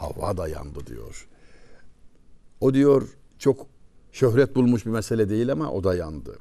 Havva 0.01 0.37
da 0.37 0.47
yandı 0.47 0.85
diyor. 0.87 1.27
O 2.61 2.73
diyor 2.73 3.07
çok 3.39 3.67
şöhret 4.11 4.55
bulmuş 4.55 4.85
bir 4.85 4.91
mesele 4.91 5.29
değil 5.29 5.51
ama 5.51 5.71
o 5.71 5.83
da 5.83 5.95
yandı. 5.95 6.37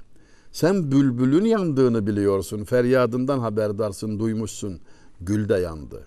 Sen 0.52 0.92
bülbülün 0.92 1.44
yandığını 1.44 2.06
biliyorsun. 2.06 2.64
Feryadından 2.64 3.38
haberdarsın, 3.38 4.18
duymuşsun. 4.18 4.80
Gül 5.20 5.48
de 5.48 5.54
yandı. 5.54 6.06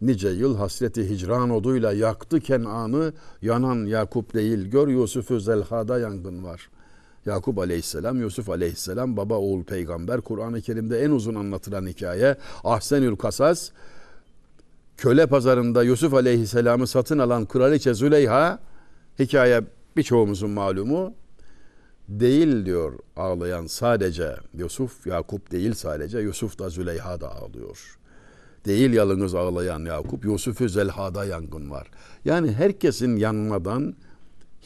Nice 0.00 0.28
yıl 0.28 0.56
hasreti 0.56 1.10
hicran 1.10 1.50
oduyla 1.50 1.92
yaktı 1.92 2.40
Kenan'ı. 2.40 3.12
Yanan 3.42 3.86
Yakup 3.86 4.34
değil. 4.34 4.70
Gör 4.70 4.88
Yusuf'u 4.88 5.40
zelhada 5.40 5.98
yangın 5.98 6.44
var. 6.44 6.70
Yakup 7.26 7.58
aleyhisselam, 7.58 8.20
Yusuf 8.20 8.50
aleyhisselam, 8.50 9.16
baba 9.16 9.34
oğul 9.34 9.64
peygamber. 9.64 10.20
Kur'an-ı 10.20 10.60
Kerim'de 10.60 11.00
en 11.00 11.10
uzun 11.10 11.34
anlatılan 11.34 11.86
hikaye. 11.86 12.36
Ahsenül 12.64 13.16
Kasas 13.16 13.70
köle 15.00 15.26
pazarında 15.26 15.82
Yusuf 15.82 16.14
Aleyhisselam'ı 16.14 16.86
satın 16.86 17.18
alan 17.18 17.46
kraliçe 17.46 17.94
Züleyha 17.94 18.58
hikaye 19.18 19.62
birçoğumuzun 19.96 20.50
malumu 20.50 21.14
değil 22.08 22.66
diyor 22.66 22.98
ağlayan 23.16 23.66
sadece 23.66 24.36
Yusuf 24.54 25.06
Yakup 25.06 25.50
değil 25.50 25.74
sadece 25.74 26.18
Yusuf 26.18 26.58
da 26.58 26.68
Züleyha 26.68 27.20
da 27.20 27.34
ağlıyor. 27.36 27.98
Değil 28.66 28.92
yalınız 28.92 29.34
ağlayan 29.34 29.84
Yakup 29.84 30.24
Yusuf'u 30.24 30.68
Zelha'da 30.68 31.24
yangın 31.24 31.70
var. 31.70 31.90
Yani 32.24 32.52
herkesin 32.52 33.16
yanmadan 33.16 33.94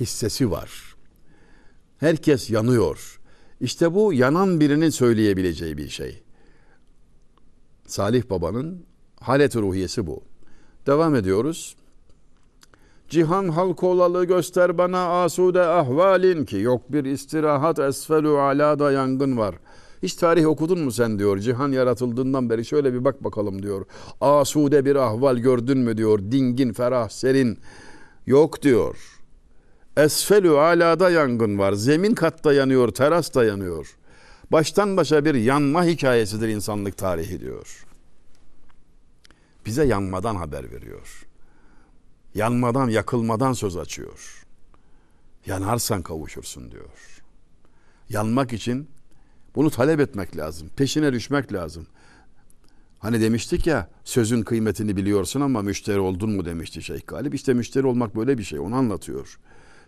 hissesi 0.00 0.50
var. 0.50 0.96
Herkes 1.98 2.50
yanıyor. 2.50 3.20
İşte 3.60 3.94
bu 3.94 4.12
yanan 4.12 4.60
birinin 4.60 4.90
söyleyebileceği 4.90 5.78
bir 5.78 5.88
şey. 5.88 6.22
Salih 7.86 8.30
Baba'nın 8.30 8.93
Halet 9.24 9.56
ruhiyesi 9.56 10.06
bu. 10.06 10.22
Devam 10.86 11.14
ediyoruz. 11.14 11.76
Cihan 13.08 13.48
halk 13.48 13.82
olalı 13.82 14.24
göster 14.24 14.78
bana 14.78 15.22
asude 15.22 15.60
ahvalin 15.60 16.44
ki 16.44 16.56
yok 16.56 16.92
bir 16.92 17.04
istirahat 17.04 17.78
esfelü 17.78 18.28
alada 18.28 18.92
yangın 18.92 19.36
var. 19.36 19.54
Hiç 20.02 20.14
tarih 20.14 20.46
okudun 20.46 20.78
mu 20.80 20.92
sen 20.92 21.18
diyor. 21.18 21.38
Cihan 21.38 21.72
yaratıldığından 21.72 22.50
beri 22.50 22.64
şöyle 22.64 22.94
bir 22.94 23.04
bak 23.04 23.24
bakalım 23.24 23.62
diyor. 23.62 23.86
Asude 24.20 24.84
bir 24.84 24.96
ahval 24.96 25.36
gördün 25.36 25.78
mü 25.78 25.96
diyor. 25.96 26.18
Dingin, 26.18 26.72
ferah, 26.72 27.08
serin. 27.08 27.58
Yok 28.26 28.62
diyor. 28.62 28.96
Esfelü 29.96 30.50
alada 30.50 31.10
yangın 31.10 31.58
var. 31.58 31.72
Zemin 31.72 32.14
katta 32.14 32.52
yanıyor, 32.52 32.88
teras 32.88 33.34
da 33.34 33.44
yanıyor. 33.44 33.96
Baştan 34.52 34.96
başa 34.96 35.24
bir 35.24 35.34
yanma 35.34 35.84
hikayesidir 35.84 36.48
insanlık 36.48 36.96
tarihi 36.96 37.40
diyor 37.40 37.83
bize 39.66 39.84
yanmadan 39.84 40.36
haber 40.36 40.70
veriyor. 40.70 41.26
Yanmadan, 42.34 42.88
yakılmadan 42.88 43.52
söz 43.52 43.76
açıyor. 43.76 44.46
Yanarsan 45.46 46.02
kavuşursun 46.02 46.70
diyor. 46.70 47.22
Yanmak 48.08 48.52
için 48.52 48.88
bunu 49.54 49.70
talep 49.70 50.00
etmek 50.00 50.36
lazım. 50.36 50.68
Peşine 50.76 51.12
düşmek 51.12 51.52
lazım. 51.52 51.86
Hani 52.98 53.20
demiştik 53.20 53.66
ya 53.66 53.90
sözün 54.04 54.42
kıymetini 54.42 54.96
biliyorsun 54.96 55.40
ama 55.40 55.62
müşteri 55.62 56.00
oldun 56.00 56.30
mu 56.30 56.44
demişti 56.44 56.82
Şeyh 56.82 57.00
Galip. 57.06 57.34
İşte 57.34 57.54
müşteri 57.54 57.86
olmak 57.86 58.16
böyle 58.16 58.38
bir 58.38 58.42
şey 58.42 58.58
onu 58.58 58.74
anlatıyor. 58.74 59.38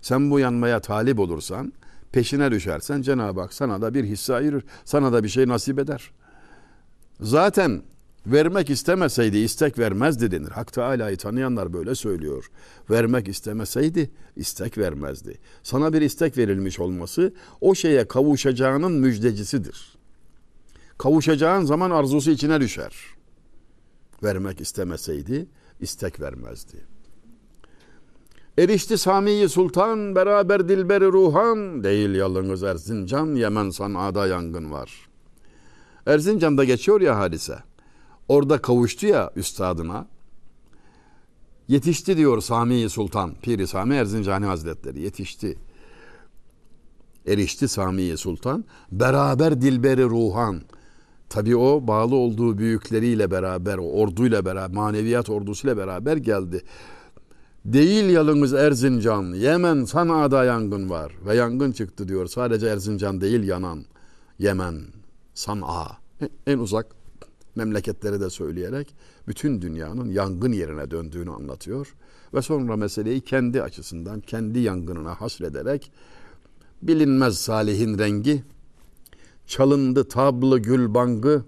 Sen 0.00 0.30
bu 0.30 0.40
yanmaya 0.40 0.80
talip 0.80 1.18
olursan 1.18 1.72
peşine 2.12 2.50
düşersen 2.50 3.02
Cenab-ı 3.02 3.40
Hak 3.40 3.52
sana 3.52 3.82
da 3.82 3.94
bir 3.94 4.04
hisse 4.04 4.34
ayırır. 4.34 4.64
Sana 4.84 5.12
da 5.12 5.24
bir 5.24 5.28
şey 5.28 5.48
nasip 5.48 5.78
eder. 5.78 6.10
Zaten 7.20 7.82
Vermek 8.26 8.70
istemeseydi 8.70 9.38
istek 9.38 9.78
vermezdi 9.78 10.30
denir. 10.30 10.50
Hak 10.50 10.72
Teala'yı 10.72 11.16
tanıyanlar 11.16 11.72
böyle 11.72 11.94
söylüyor. 11.94 12.50
Vermek 12.90 13.28
istemeseydi 13.28 14.10
istek 14.36 14.78
vermezdi. 14.78 15.38
Sana 15.62 15.92
bir 15.92 16.02
istek 16.02 16.38
verilmiş 16.38 16.80
olması 16.80 17.34
o 17.60 17.74
şeye 17.74 18.08
kavuşacağının 18.08 18.92
müjdecisidir. 18.92 19.96
Kavuşacağın 20.98 21.64
zaman 21.64 21.90
arzusu 21.90 22.30
içine 22.30 22.60
düşer. 22.60 22.94
Vermek 24.22 24.60
istemeseydi 24.60 25.46
istek 25.80 26.20
vermezdi. 26.20 26.76
Erişti 28.58 28.98
Sami'yi 28.98 29.48
Sultan 29.48 30.14
beraber 30.14 30.68
dilberi 30.68 31.06
ruhan 31.06 31.84
değil 31.84 32.14
yalınız 32.14 32.62
Erzincan 32.62 33.34
Yemen 33.34 33.70
sanada 33.70 34.26
yangın 34.26 34.70
var. 34.72 35.08
Erzincan'da 36.06 36.64
geçiyor 36.64 37.00
ya 37.00 37.18
hadise 37.18 37.58
orada 38.28 38.58
kavuştu 38.58 39.06
ya 39.06 39.30
üstadına. 39.36 40.06
Yetişti 41.68 42.16
diyor 42.16 42.40
Sami 42.40 42.90
Sultan, 42.90 43.34
Piri 43.34 43.66
Sami 43.66 43.94
Erzincani 43.94 44.46
Hazretleri 44.46 45.00
yetişti. 45.00 45.58
erişti 47.26 47.68
Samiye 47.68 48.16
Sultan. 48.16 48.64
Beraber 48.92 49.60
dilberi 49.60 50.04
ruhan. 50.04 50.62
Tabi 51.28 51.56
o 51.56 51.86
bağlı 51.86 52.14
olduğu 52.14 52.58
büyükleriyle 52.58 53.30
beraber, 53.30 53.78
o 53.78 53.82
orduyla 53.82 54.44
beraber, 54.44 54.76
maneviyat 54.76 55.30
ordusuyla 55.30 55.76
beraber 55.76 56.16
geldi. 56.16 56.62
Değil 57.64 58.04
yalınız 58.04 58.54
Erzincan, 58.54 59.34
Yemen 59.34 59.84
Sana'da 59.84 60.44
yangın 60.44 60.90
var 60.90 61.12
ve 61.26 61.34
yangın 61.34 61.72
çıktı 61.72 62.08
diyor. 62.08 62.26
Sadece 62.26 62.66
Erzincan 62.66 63.20
değil 63.20 63.42
yanan 63.48 63.84
Yemen, 64.38 64.82
San'a 65.34 65.86
en 66.46 66.58
uzak 66.58 66.86
memleketleri 67.56 68.20
de 68.20 68.30
söyleyerek 68.30 68.94
bütün 69.28 69.62
dünyanın 69.62 70.10
yangın 70.10 70.52
yerine 70.52 70.90
döndüğünü 70.90 71.30
anlatıyor. 71.30 71.94
Ve 72.34 72.42
sonra 72.42 72.76
meseleyi 72.76 73.20
kendi 73.20 73.62
açısından, 73.62 74.20
kendi 74.20 74.58
yangınına 74.58 75.20
hasrederek 75.20 75.92
bilinmez 76.82 77.38
salihin 77.38 77.98
rengi, 77.98 78.42
çalındı 79.46 80.08
tablı 80.08 80.58
gül 80.58 80.94
bangı, 80.94 81.44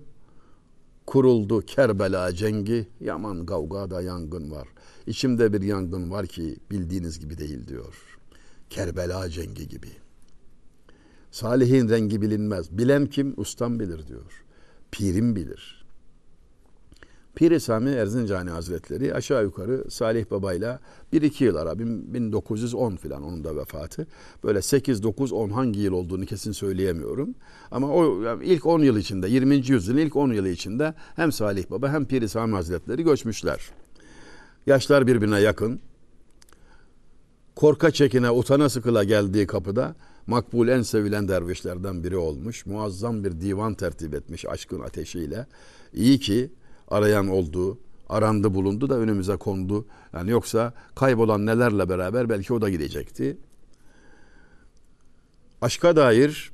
kuruldu 1.06 1.60
Kerbela 1.60 2.32
cengi, 2.32 2.88
yaman 3.00 3.46
kavgada 3.46 4.02
yangın 4.02 4.50
var. 4.50 4.68
İçimde 5.06 5.52
bir 5.52 5.62
yangın 5.62 6.10
var 6.10 6.26
ki 6.26 6.56
bildiğiniz 6.70 7.20
gibi 7.20 7.38
değil 7.38 7.68
diyor. 7.68 7.94
Kerbela 8.70 9.30
cengi 9.30 9.68
gibi. 9.68 9.88
Salihin 11.30 11.88
rengi 11.88 12.22
bilinmez. 12.22 12.78
Bilen 12.78 13.06
kim? 13.06 13.34
Ustam 13.36 13.80
bilir 13.80 14.06
diyor. 14.06 14.44
Pirim 14.90 15.36
bilir. 15.36 15.77
Pir-i 17.38 17.61
Sami 17.61 17.90
Erzincani 17.90 18.51
Hazretleri 18.51 19.14
aşağı 19.14 19.44
yukarı 19.44 19.90
Salih 19.90 20.31
Baba'yla 20.31 20.81
1-2 21.12 21.44
yıl 21.44 21.57
ara 21.57 21.79
1910 21.79 22.96
filan 22.96 23.22
onun 23.22 23.44
da 23.44 23.57
vefatı. 23.57 24.07
Böyle 24.44 24.62
8 24.62 25.03
9 25.03 25.33
10 25.33 25.51
hangi 25.51 25.81
yıl 25.81 25.92
olduğunu 25.92 26.27
kesin 26.27 26.53
söyleyemiyorum. 26.53 27.35
Ama 27.70 27.88
o 27.88 28.22
yani 28.22 28.44
ilk 28.44 28.66
10 28.66 28.81
yıl 28.81 28.96
içinde 28.96 29.29
20. 29.29 29.55
yüzyılın 29.55 29.98
ilk 29.98 30.16
10 30.16 30.33
yılı 30.33 30.48
içinde 30.48 30.94
hem 31.16 31.33
Salih 31.33 31.70
Baba 31.70 31.92
hem 31.92 32.05
Pir-i 32.05 32.29
Sami 32.29 32.55
Hazretleri 32.55 33.03
göçmüşler. 33.03 33.61
Yaşlar 34.66 35.07
birbirine 35.07 35.40
yakın. 35.40 35.81
Korka 37.57 37.90
çekine 37.90 38.31
utana 38.31 38.68
sıkıla 38.68 39.05
geldiği 39.05 39.46
kapıda 39.46 39.94
makbul 40.27 40.68
en 40.68 40.83
sevilen 40.83 41.29
dervişlerden 41.29 42.05
biri 42.05 42.16
olmuş. 42.16 42.66
Muazzam 42.66 43.24
bir 43.24 43.40
divan 43.40 43.74
tertip 43.74 44.14
etmiş 44.14 44.46
aşkın 44.46 44.81
ateşiyle. 44.81 45.46
İyi 45.92 46.18
ki 46.18 46.51
arayan 46.88 47.29
oldu, 47.29 47.79
arandı 48.09 48.55
bulundu 48.55 48.88
da 48.88 48.98
önümüze 48.98 49.37
kondu. 49.37 49.87
Yani 50.12 50.31
yoksa 50.31 50.72
kaybolan 50.94 51.46
nelerle 51.46 51.88
beraber 51.88 52.29
belki 52.29 52.53
o 52.53 52.61
da 52.61 52.70
gidecekti. 52.70 53.38
Aşka 55.62 55.96
dair 55.96 56.53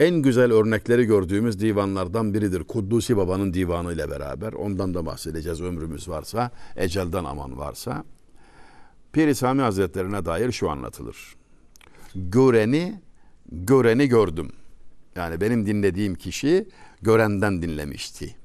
en 0.00 0.14
güzel 0.22 0.52
örnekleri 0.52 1.04
gördüğümüz 1.04 1.60
divanlardan 1.60 2.34
biridir. 2.34 2.64
Kuddusi 2.64 3.16
Baba'nın 3.16 3.54
divanı 3.54 3.92
ile 3.92 4.10
beraber. 4.10 4.52
Ondan 4.52 4.94
da 4.94 5.06
bahsedeceğiz 5.06 5.60
ömrümüz 5.60 6.08
varsa, 6.08 6.50
ecelden 6.76 7.24
aman 7.24 7.58
varsa. 7.58 8.04
Pir-i 9.12 9.34
Sami 9.34 9.62
Hazretlerine 9.62 10.24
dair 10.24 10.52
şu 10.52 10.70
anlatılır. 10.70 11.36
Göreni, 12.14 13.00
göreni 13.52 14.08
gördüm. 14.08 14.52
Yani 15.16 15.40
benim 15.40 15.66
dinlediğim 15.66 16.14
kişi 16.14 16.68
görenden 17.04 17.62
dinlemişti. 17.62 18.36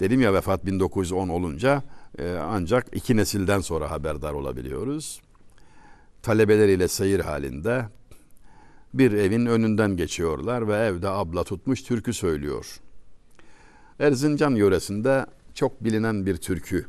Dedim 0.00 0.20
ya 0.20 0.34
vefat 0.34 0.66
1910 0.66 1.28
olunca 1.28 1.82
e, 2.18 2.32
ancak 2.32 2.96
iki 2.96 3.16
nesilden 3.16 3.60
sonra 3.60 3.90
haberdar 3.90 4.32
olabiliyoruz. 4.32 5.20
Talebeleriyle 6.22 6.88
seyir 6.88 7.20
halinde 7.20 7.86
bir 8.94 9.12
evin 9.12 9.46
önünden 9.46 9.96
geçiyorlar 9.96 10.68
ve 10.68 10.76
evde 10.76 11.08
abla 11.08 11.44
tutmuş 11.44 11.82
türkü 11.82 12.12
söylüyor. 12.12 12.80
Erzincan 13.98 14.54
yöresinde 14.54 15.26
çok 15.54 15.84
bilinen 15.84 16.26
bir 16.26 16.36
türkü. 16.36 16.86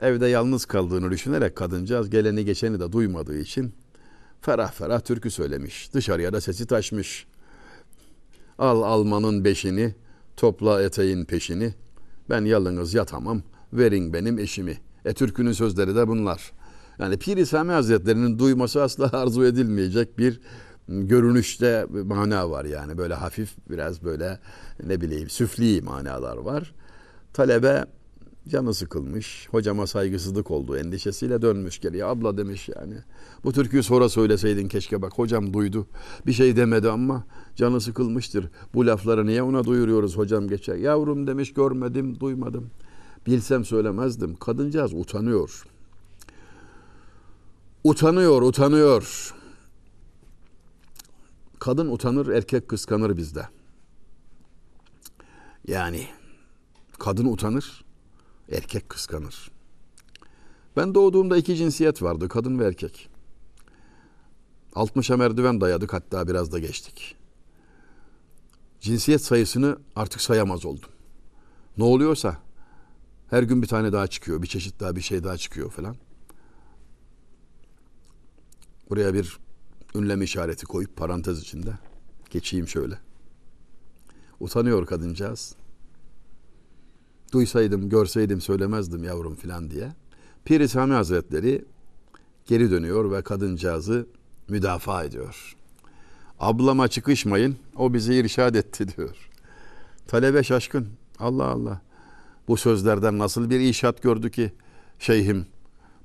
Evde 0.00 0.26
yalnız 0.26 0.64
kaldığını 0.64 1.10
düşünerek 1.10 1.56
kadıncağız 1.56 2.10
geleni 2.10 2.44
geçeni 2.44 2.80
de 2.80 2.92
duymadığı 2.92 3.38
için 3.38 3.74
ferah 4.40 4.72
ferah 4.72 5.00
türkü 5.00 5.30
söylemiş. 5.30 5.94
Dışarıya 5.94 6.32
da 6.32 6.40
sesi 6.40 6.66
taşmış. 6.66 7.26
Al 8.58 8.82
almanın 8.82 9.44
beşini, 9.44 9.94
topla 10.36 10.82
eteğin 10.82 11.24
peşini. 11.24 11.74
Ben 12.30 12.44
yalınız 12.44 12.94
yatamam, 12.94 13.42
verin 13.72 14.12
benim 14.12 14.38
eşimi. 14.38 14.78
E 15.04 15.12
türkünün 15.12 15.52
sözleri 15.52 15.96
de 15.96 16.08
bunlar. 16.08 16.52
Yani 16.98 17.16
Pir-i 17.16 17.46
Sami 17.46 17.72
Hazretleri'nin 17.72 18.38
duyması 18.38 18.82
asla 18.82 19.10
arzu 19.12 19.44
edilmeyecek 19.44 20.18
bir 20.18 20.40
görünüşte 20.88 21.86
mana 22.04 22.50
var 22.50 22.64
yani. 22.64 22.98
Böyle 22.98 23.14
hafif 23.14 23.54
biraz 23.70 24.04
böyle 24.04 24.38
ne 24.86 25.00
bileyim 25.00 25.30
süfli 25.30 25.82
manalar 25.82 26.36
var. 26.36 26.74
Talebe 27.32 27.84
canı 28.48 28.74
sıkılmış. 28.74 29.48
Hocama 29.50 29.86
saygısızlık 29.86 30.50
olduğu 30.50 30.76
endişesiyle 30.76 31.42
dönmüş 31.42 31.80
geriye. 31.80 32.04
Abla 32.04 32.36
demiş 32.36 32.68
yani. 32.76 32.94
Bu 33.44 33.52
türküyü 33.52 33.82
sonra 33.82 34.08
söyleseydin 34.08 34.68
keşke 34.68 35.02
bak. 35.02 35.12
Hocam 35.18 35.52
duydu. 35.52 35.86
Bir 36.26 36.32
şey 36.32 36.56
demedi 36.56 36.90
ama 36.90 37.24
canı 37.56 37.80
sıkılmıştır. 37.80 38.48
Bu 38.74 38.86
lafları 38.86 39.26
niye 39.26 39.42
ona 39.42 39.64
duyuruyoruz 39.64 40.16
hocam 40.16 40.48
geçer. 40.48 40.76
Yavrum 40.76 41.26
demiş 41.26 41.52
görmedim, 41.52 42.20
duymadım. 42.20 42.70
Bilsem 43.26 43.64
söylemezdim. 43.64 44.36
Kadıncağız 44.36 44.94
utanıyor. 44.94 45.66
Utanıyor, 47.84 48.42
utanıyor. 48.42 49.34
Kadın 51.58 51.90
utanır, 51.90 52.28
erkek 52.28 52.68
kıskanır 52.68 53.16
bizde. 53.16 53.48
Yani 55.68 56.06
kadın 56.98 57.26
utanır, 57.26 57.84
erkek 58.52 58.88
kıskanır. 58.88 59.50
Ben 60.76 60.94
doğduğumda 60.94 61.36
iki 61.36 61.56
cinsiyet 61.56 62.02
vardı, 62.02 62.28
kadın 62.28 62.58
ve 62.58 62.64
erkek. 62.64 63.08
60'a 64.74 65.16
merdiven 65.16 65.60
dayadık 65.60 65.92
hatta 65.92 66.28
biraz 66.28 66.52
da 66.52 66.58
geçtik. 66.58 67.16
Cinsiyet 68.80 69.22
sayısını 69.22 69.78
artık 69.96 70.20
sayamaz 70.20 70.64
oldum. 70.64 70.90
Ne 71.78 71.84
oluyorsa 71.84 72.38
her 73.30 73.42
gün 73.42 73.62
bir 73.62 73.66
tane 73.66 73.92
daha 73.92 74.06
çıkıyor, 74.06 74.42
bir 74.42 74.46
çeşit 74.46 74.80
daha 74.80 74.96
bir 74.96 75.00
şey 75.00 75.24
daha 75.24 75.36
çıkıyor 75.36 75.70
falan. 75.70 75.96
Buraya 78.90 79.14
bir 79.14 79.38
ünlem 79.94 80.22
işareti 80.22 80.66
koyup 80.66 80.96
parantez 80.96 81.40
içinde 81.40 81.78
geçeyim 82.30 82.68
şöyle. 82.68 82.98
Utanıyor 84.40 84.86
kadıncağız. 84.86 85.54
Duysaydım, 87.36 87.88
görseydim 87.88 88.40
söylemezdim 88.40 89.04
yavrum 89.04 89.34
filan 89.34 89.70
diye. 89.70 89.92
Pir-i 90.44 90.68
Sami 90.68 90.94
Hazretleri 90.94 91.64
geri 92.46 92.70
dönüyor 92.70 93.10
ve 93.12 93.22
kadıncağızı 93.22 94.06
müdafaa 94.48 95.04
ediyor. 95.04 95.56
Ablama 96.40 96.88
çıkışmayın, 96.88 97.56
o 97.76 97.94
bizi 97.94 98.14
irşad 98.14 98.54
etti 98.54 98.88
diyor. 98.96 99.30
Talebe 100.06 100.42
şaşkın. 100.42 100.88
Allah 101.18 101.44
Allah. 101.44 101.80
Bu 102.48 102.56
sözlerden 102.56 103.18
nasıl 103.18 103.50
bir 103.50 103.60
işat 103.60 104.02
gördü 104.02 104.30
ki 104.30 104.52
şeyhim? 104.98 105.46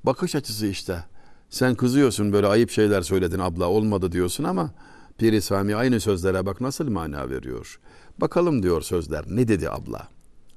Bakış 0.03 0.35
açısı 0.35 0.67
işte. 0.67 1.03
Sen 1.49 1.75
kızıyorsun 1.75 2.33
böyle 2.33 2.47
ayıp 2.47 2.71
şeyler 2.71 3.01
söyledin 3.01 3.39
abla 3.39 3.67
olmadı 3.67 4.11
diyorsun 4.11 4.43
ama 4.43 4.71
Piri 5.17 5.41
Sami 5.41 5.75
aynı 5.75 5.99
sözlere 5.99 6.45
bak 6.45 6.61
nasıl 6.61 6.89
mana 6.89 7.29
veriyor. 7.29 7.79
Bakalım 8.17 8.63
diyor 8.63 8.81
sözler. 8.81 9.25
Ne 9.29 9.47
dedi 9.47 9.69
abla? 9.69 10.07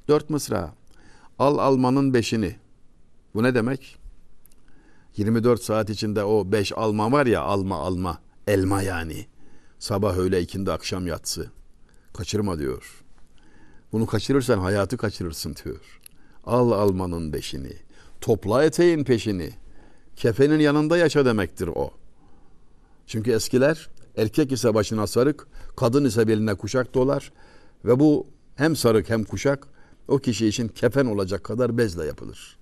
Dört 0.08 0.30
mısra. 0.30 0.74
Al 1.38 1.58
almanın 1.58 2.14
beşini. 2.14 2.56
Bu 3.34 3.42
ne 3.42 3.54
demek? 3.54 3.98
24 5.16 5.62
saat 5.62 5.90
içinde 5.90 6.24
o 6.24 6.52
beş 6.52 6.72
alma 6.72 7.12
var 7.12 7.26
ya 7.26 7.42
alma 7.42 7.76
alma. 7.76 8.18
Elma 8.46 8.82
yani. 8.82 9.26
Sabah 9.78 10.16
öğle 10.16 10.40
ikindi 10.42 10.72
akşam 10.72 11.06
yatsı. 11.06 11.50
Kaçırma 12.14 12.58
diyor. 12.58 13.04
Bunu 13.92 14.06
kaçırırsan 14.06 14.58
hayatı 14.58 14.96
kaçırırsın 14.96 15.56
diyor. 15.64 16.00
Al 16.44 16.70
almanın 16.70 17.32
beşini. 17.32 17.72
Topla 18.20 18.64
eteğin 18.64 19.04
peşini. 19.04 19.50
Kefenin 20.16 20.58
yanında 20.58 20.96
yaşa 20.96 21.24
demektir 21.24 21.68
o. 21.74 21.90
Çünkü 23.06 23.32
eskiler 23.32 23.88
erkek 24.16 24.52
ise 24.52 24.74
başına 24.74 25.06
sarık, 25.06 25.46
kadın 25.76 26.04
ise 26.04 26.28
beline 26.28 26.54
kuşak 26.54 26.94
dolar 26.94 27.32
ve 27.84 28.00
bu 28.00 28.26
hem 28.56 28.76
sarık 28.76 29.10
hem 29.10 29.24
kuşak 29.24 29.68
o 30.08 30.18
kişi 30.18 30.46
için 30.46 30.68
kefen 30.68 31.06
olacak 31.06 31.44
kadar 31.44 31.78
bezle 31.78 32.04
yapılır. 32.04 32.56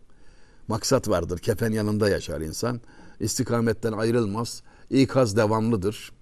Maksat 0.68 1.08
vardır. 1.08 1.38
Kefen 1.38 1.72
yanında 1.72 2.08
yaşar 2.08 2.40
insan. 2.40 2.80
İstikametten 3.20 3.92
ayrılmaz. 3.92 4.62
İkaz 4.90 5.36
devamlıdır. 5.36 6.12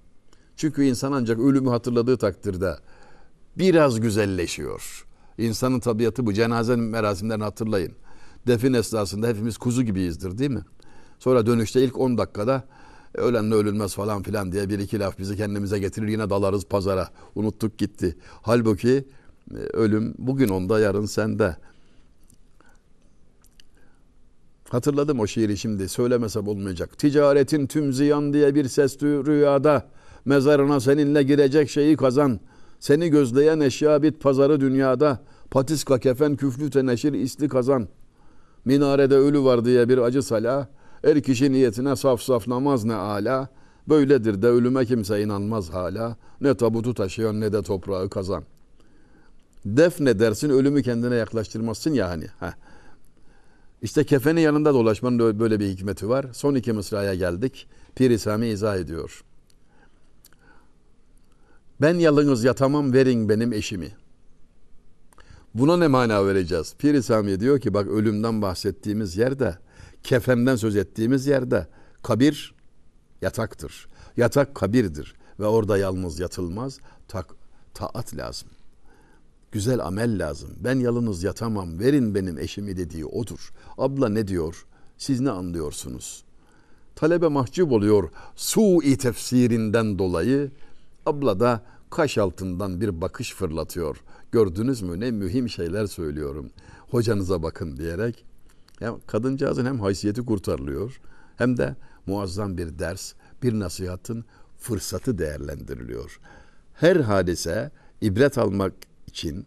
Çünkü 0.57 0.85
insan 0.85 1.13
ancak 1.13 1.39
ölümü 1.39 1.69
hatırladığı 1.69 2.17
takdirde 2.17 2.77
biraz 3.59 4.01
güzelleşiyor. 4.01 5.07
İnsanın 5.39 5.81
tabiatı 5.81 6.27
bu. 6.27 6.33
Cenaze 6.33 6.77
merasimlerini 6.77 7.45
hatırlayın. 7.45 7.93
Defin 8.47 8.73
esnasında 8.73 9.29
hepimiz 9.29 9.59
kuzu 9.59 9.83
gibiyizdir 9.83 10.39
değil 10.39 10.51
mi? 10.51 10.65
Sonra 11.19 11.47
dönüşte 11.47 11.83
ilk 11.83 11.99
10 11.99 12.19
dakikada 12.19 12.65
ölenle 13.15 13.55
ölünmez 13.55 13.95
falan 13.95 14.23
filan 14.23 14.53
diye 14.53 14.69
bir 14.69 14.79
iki 14.79 14.99
laf 15.01 15.19
bizi 15.19 15.37
kendimize 15.37 15.79
getirir 15.79 16.09
yine 16.09 16.31
dalarız 16.31 16.65
pazara. 16.65 17.09
Unuttuk 17.35 17.79
gitti. 17.79 18.17
Halbuki 18.43 18.91
e, 18.91 19.05
ölüm 19.73 20.15
bugün 20.19 20.49
onda 20.49 20.81
yarın 20.81 21.07
sende. 21.07 21.57
Hatırladım 24.69 25.21
o 25.21 25.27
şiiri 25.27 25.59
şimdi 25.59 25.89
söylemesem 25.89 26.49
olmayacak. 26.49 26.99
Ticaretin 26.99 27.67
tüm 27.67 27.93
ziyan 27.93 28.33
diye 28.33 28.55
bir 28.55 28.69
ses 28.69 29.03
rüyada. 29.03 29.89
Mezarına 30.25 30.81
seninle 30.81 31.23
girecek 31.23 31.71
şeyi 31.71 31.97
kazan. 31.97 32.41
Seni 32.79 33.09
gözleyen 33.09 33.61
eşya 33.61 34.03
bit 34.03 34.21
pazarı 34.21 34.61
dünyada. 34.61 35.21
Patiska 35.51 35.99
kefen 35.99 36.37
küflü 36.37 36.71
teneşir 36.71 37.13
isli 37.13 37.49
kazan. 37.49 37.89
Minarede 38.65 39.17
ölü 39.17 39.43
var 39.43 39.65
diye 39.65 39.89
bir 39.89 39.99
acı 39.99 40.23
sala. 40.23 40.69
Er 41.05 41.23
kişi 41.23 41.53
niyetine 41.53 41.97
saf 41.97 42.21
saf 42.21 42.49
namaz 42.49 42.85
ne 42.85 42.95
ala. 42.95 43.49
Böyledir 43.89 44.43
de 44.43 44.47
ölüme 44.47 44.87
kimse 44.87 45.23
inanmaz 45.23 45.71
hala. 45.71 46.17
Ne 46.41 46.57
tabutu 46.57 46.95
taşıyor 46.95 47.33
ne 47.33 47.53
de 47.53 47.63
toprağı 47.63 48.11
kazan. 48.11 48.45
Defne 49.65 50.19
dersin 50.19 50.51
ölümü 50.51 50.83
kendine 50.83 51.15
yaklaştırmazsın 51.15 51.93
ya 51.93 52.09
hani. 52.09 52.27
Heh. 52.41 52.53
İşte 53.83 54.05
kefenin 54.05 54.41
yanında 54.41 54.75
dolaşmanın 54.75 55.41
böyle 55.41 55.61
bir 55.61 55.69
hikmeti 55.69 56.09
var. 56.09 56.27
Son 56.33 56.55
iki 56.55 56.73
mısraya 56.73 57.15
geldik. 57.15 57.69
Pir 57.95 58.19
Sami 58.19 58.47
izah 58.47 58.77
ediyor. 58.77 59.25
Ben 61.81 61.95
yalnız 61.95 62.45
yatamam 62.45 62.93
verin 62.93 63.29
benim 63.29 63.53
eşimi. 63.53 63.93
Buna 65.55 65.77
ne 65.77 65.89
mana 65.89 66.27
vereceğiz? 66.27 66.75
Pir 66.79 67.03
Sami 67.03 67.41
diyor 67.41 67.61
ki 67.61 67.75
bak 67.75 67.87
ölümden 67.87 68.43
bahsettiğimiz 68.43 69.17
yerde, 69.17 69.59
kefenden 70.03 70.57
söz 70.57 70.77
ettiğimiz 70.77 71.27
yerde 71.27 71.67
kabir 72.03 72.55
yataktır. 73.23 73.89
Yatak 74.17 74.55
kabirdir 74.55 75.15
ve 75.41 75.47
orada 75.47 75.79
yalnız 75.79 76.21
yatılmaz. 76.21 76.79
Ta 77.09 77.25
taat 77.75 78.17
lazım. 78.17 78.49
Güzel 79.53 79.87
amel 79.87 80.27
lazım. 80.27 80.51
Ben 80.61 80.79
yalnız 80.79 81.23
yatamam. 81.23 81.79
Verin 81.79 82.15
benim 82.15 82.39
eşimi 82.39 82.77
dediği 82.77 83.07
odur. 83.07 83.53
Abla 83.79 84.09
ne 84.09 84.29
diyor? 84.29 84.67
Siz 84.99 85.21
ne 85.21 85.31
anlıyorsunuz? 85.31 86.25
Talebe 86.97 87.29
mahcup 87.29 87.73
oluyor 87.73 88.11
su-i 88.37 88.99
tefsirinden 88.99 89.99
dolayı. 89.99 90.51
Abla 91.07 91.41
da 91.41 91.63
kaş 91.91 92.19
altından 92.19 92.81
bir 92.81 93.01
bakış 93.01 93.35
fırlatıyor. 93.35 93.97
Gördünüz 94.33 94.83
mü 94.83 95.01
ne 95.01 95.11
mühim 95.11 95.49
şeyler 95.49 95.87
söylüyorum. 95.87 96.51
Hocanıza 96.91 97.43
bakın 97.43 97.77
diyerek. 97.77 98.25
Ya 98.81 98.97
kadıncağızın 99.07 99.67
hem 99.67 99.81
haysiyeti 99.81 100.25
kurtarılıyor 100.25 101.01
hem 101.37 101.57
de 101.57 101.77
muazzam 102.07 102.59
bir 102.59 102.79
ders, 102.79 103.13
bir 103.43 103.61
nasihatın 103.61 104.25
fırsatı 104.59 105.19
değerlendiriliyor. 105.19 106.21
Her 106.75 106.97
hadise 106.97 107.71
ibret 108.01 108.39
almak 108.39 108.73
için, 109.11 109.47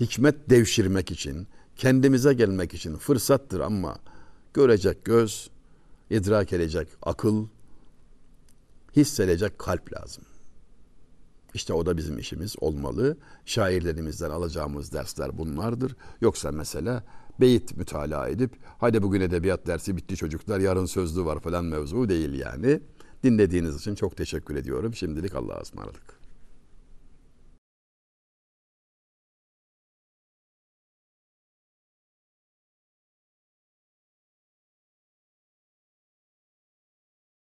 hikmet 0.00 0.50
devşirmek 0.50 1.10
için, 1.10 1.46
kendimize 1.76 2.34
gelmek 2.34 2.74
için 2.74 2.96
fırsattır 2.96 3.60
ama 3.60 3.96
görecek 4.54 5.04
göz, 5.04 5.50
idrak 6.10 6.52
edecek 6.52 6.88
akıl, 7.02 7.46
hissedecek 8.96 9.58
kalp 9.58 9.92
lazım. 9.92 10.24
İşte 11.54 11.72
o 11.72 11.86
da 11.86 11.96
bizim 11.96 12.18
işimiz 12.18 12.54
olmalı. 12.60 13.16
Şairlerimizden 13.46 14.30
alacağımız 14.30 14.92
dersler 14.92 15.38
bunlardır. 15.38 15.96
Yoksa 16.20 16.52
mesela 16.52 17.04
beyit 17.40 17.76
mütalaa 17.76 18.28
edip 18.28 18.52
hadi 18.78 19.02
bugün 19.02 19.20
edebiyat 19.20 19.66
dersi 19.66 19.96
bitti 19.96 20.16
çocuklar 20.16 20.60
yarın 20.60 20.86
sözlü 20.86 21.24
var 21.24 21.40
falan 21.40 21.64
mevzu 21.64 22.08
değil 22.08 22.32
yani. 22.34 22.80
Dinlediğiniz 23.24 23.76
için 23.76 23.94
çok 23.94 24.16
teşekkür 24.16 24.56
ediyorum. 24.56 24.94
Şimdilik 24.94 25.34
Allah'a 25.34 25.60
ısmarladık. 25.60 26.21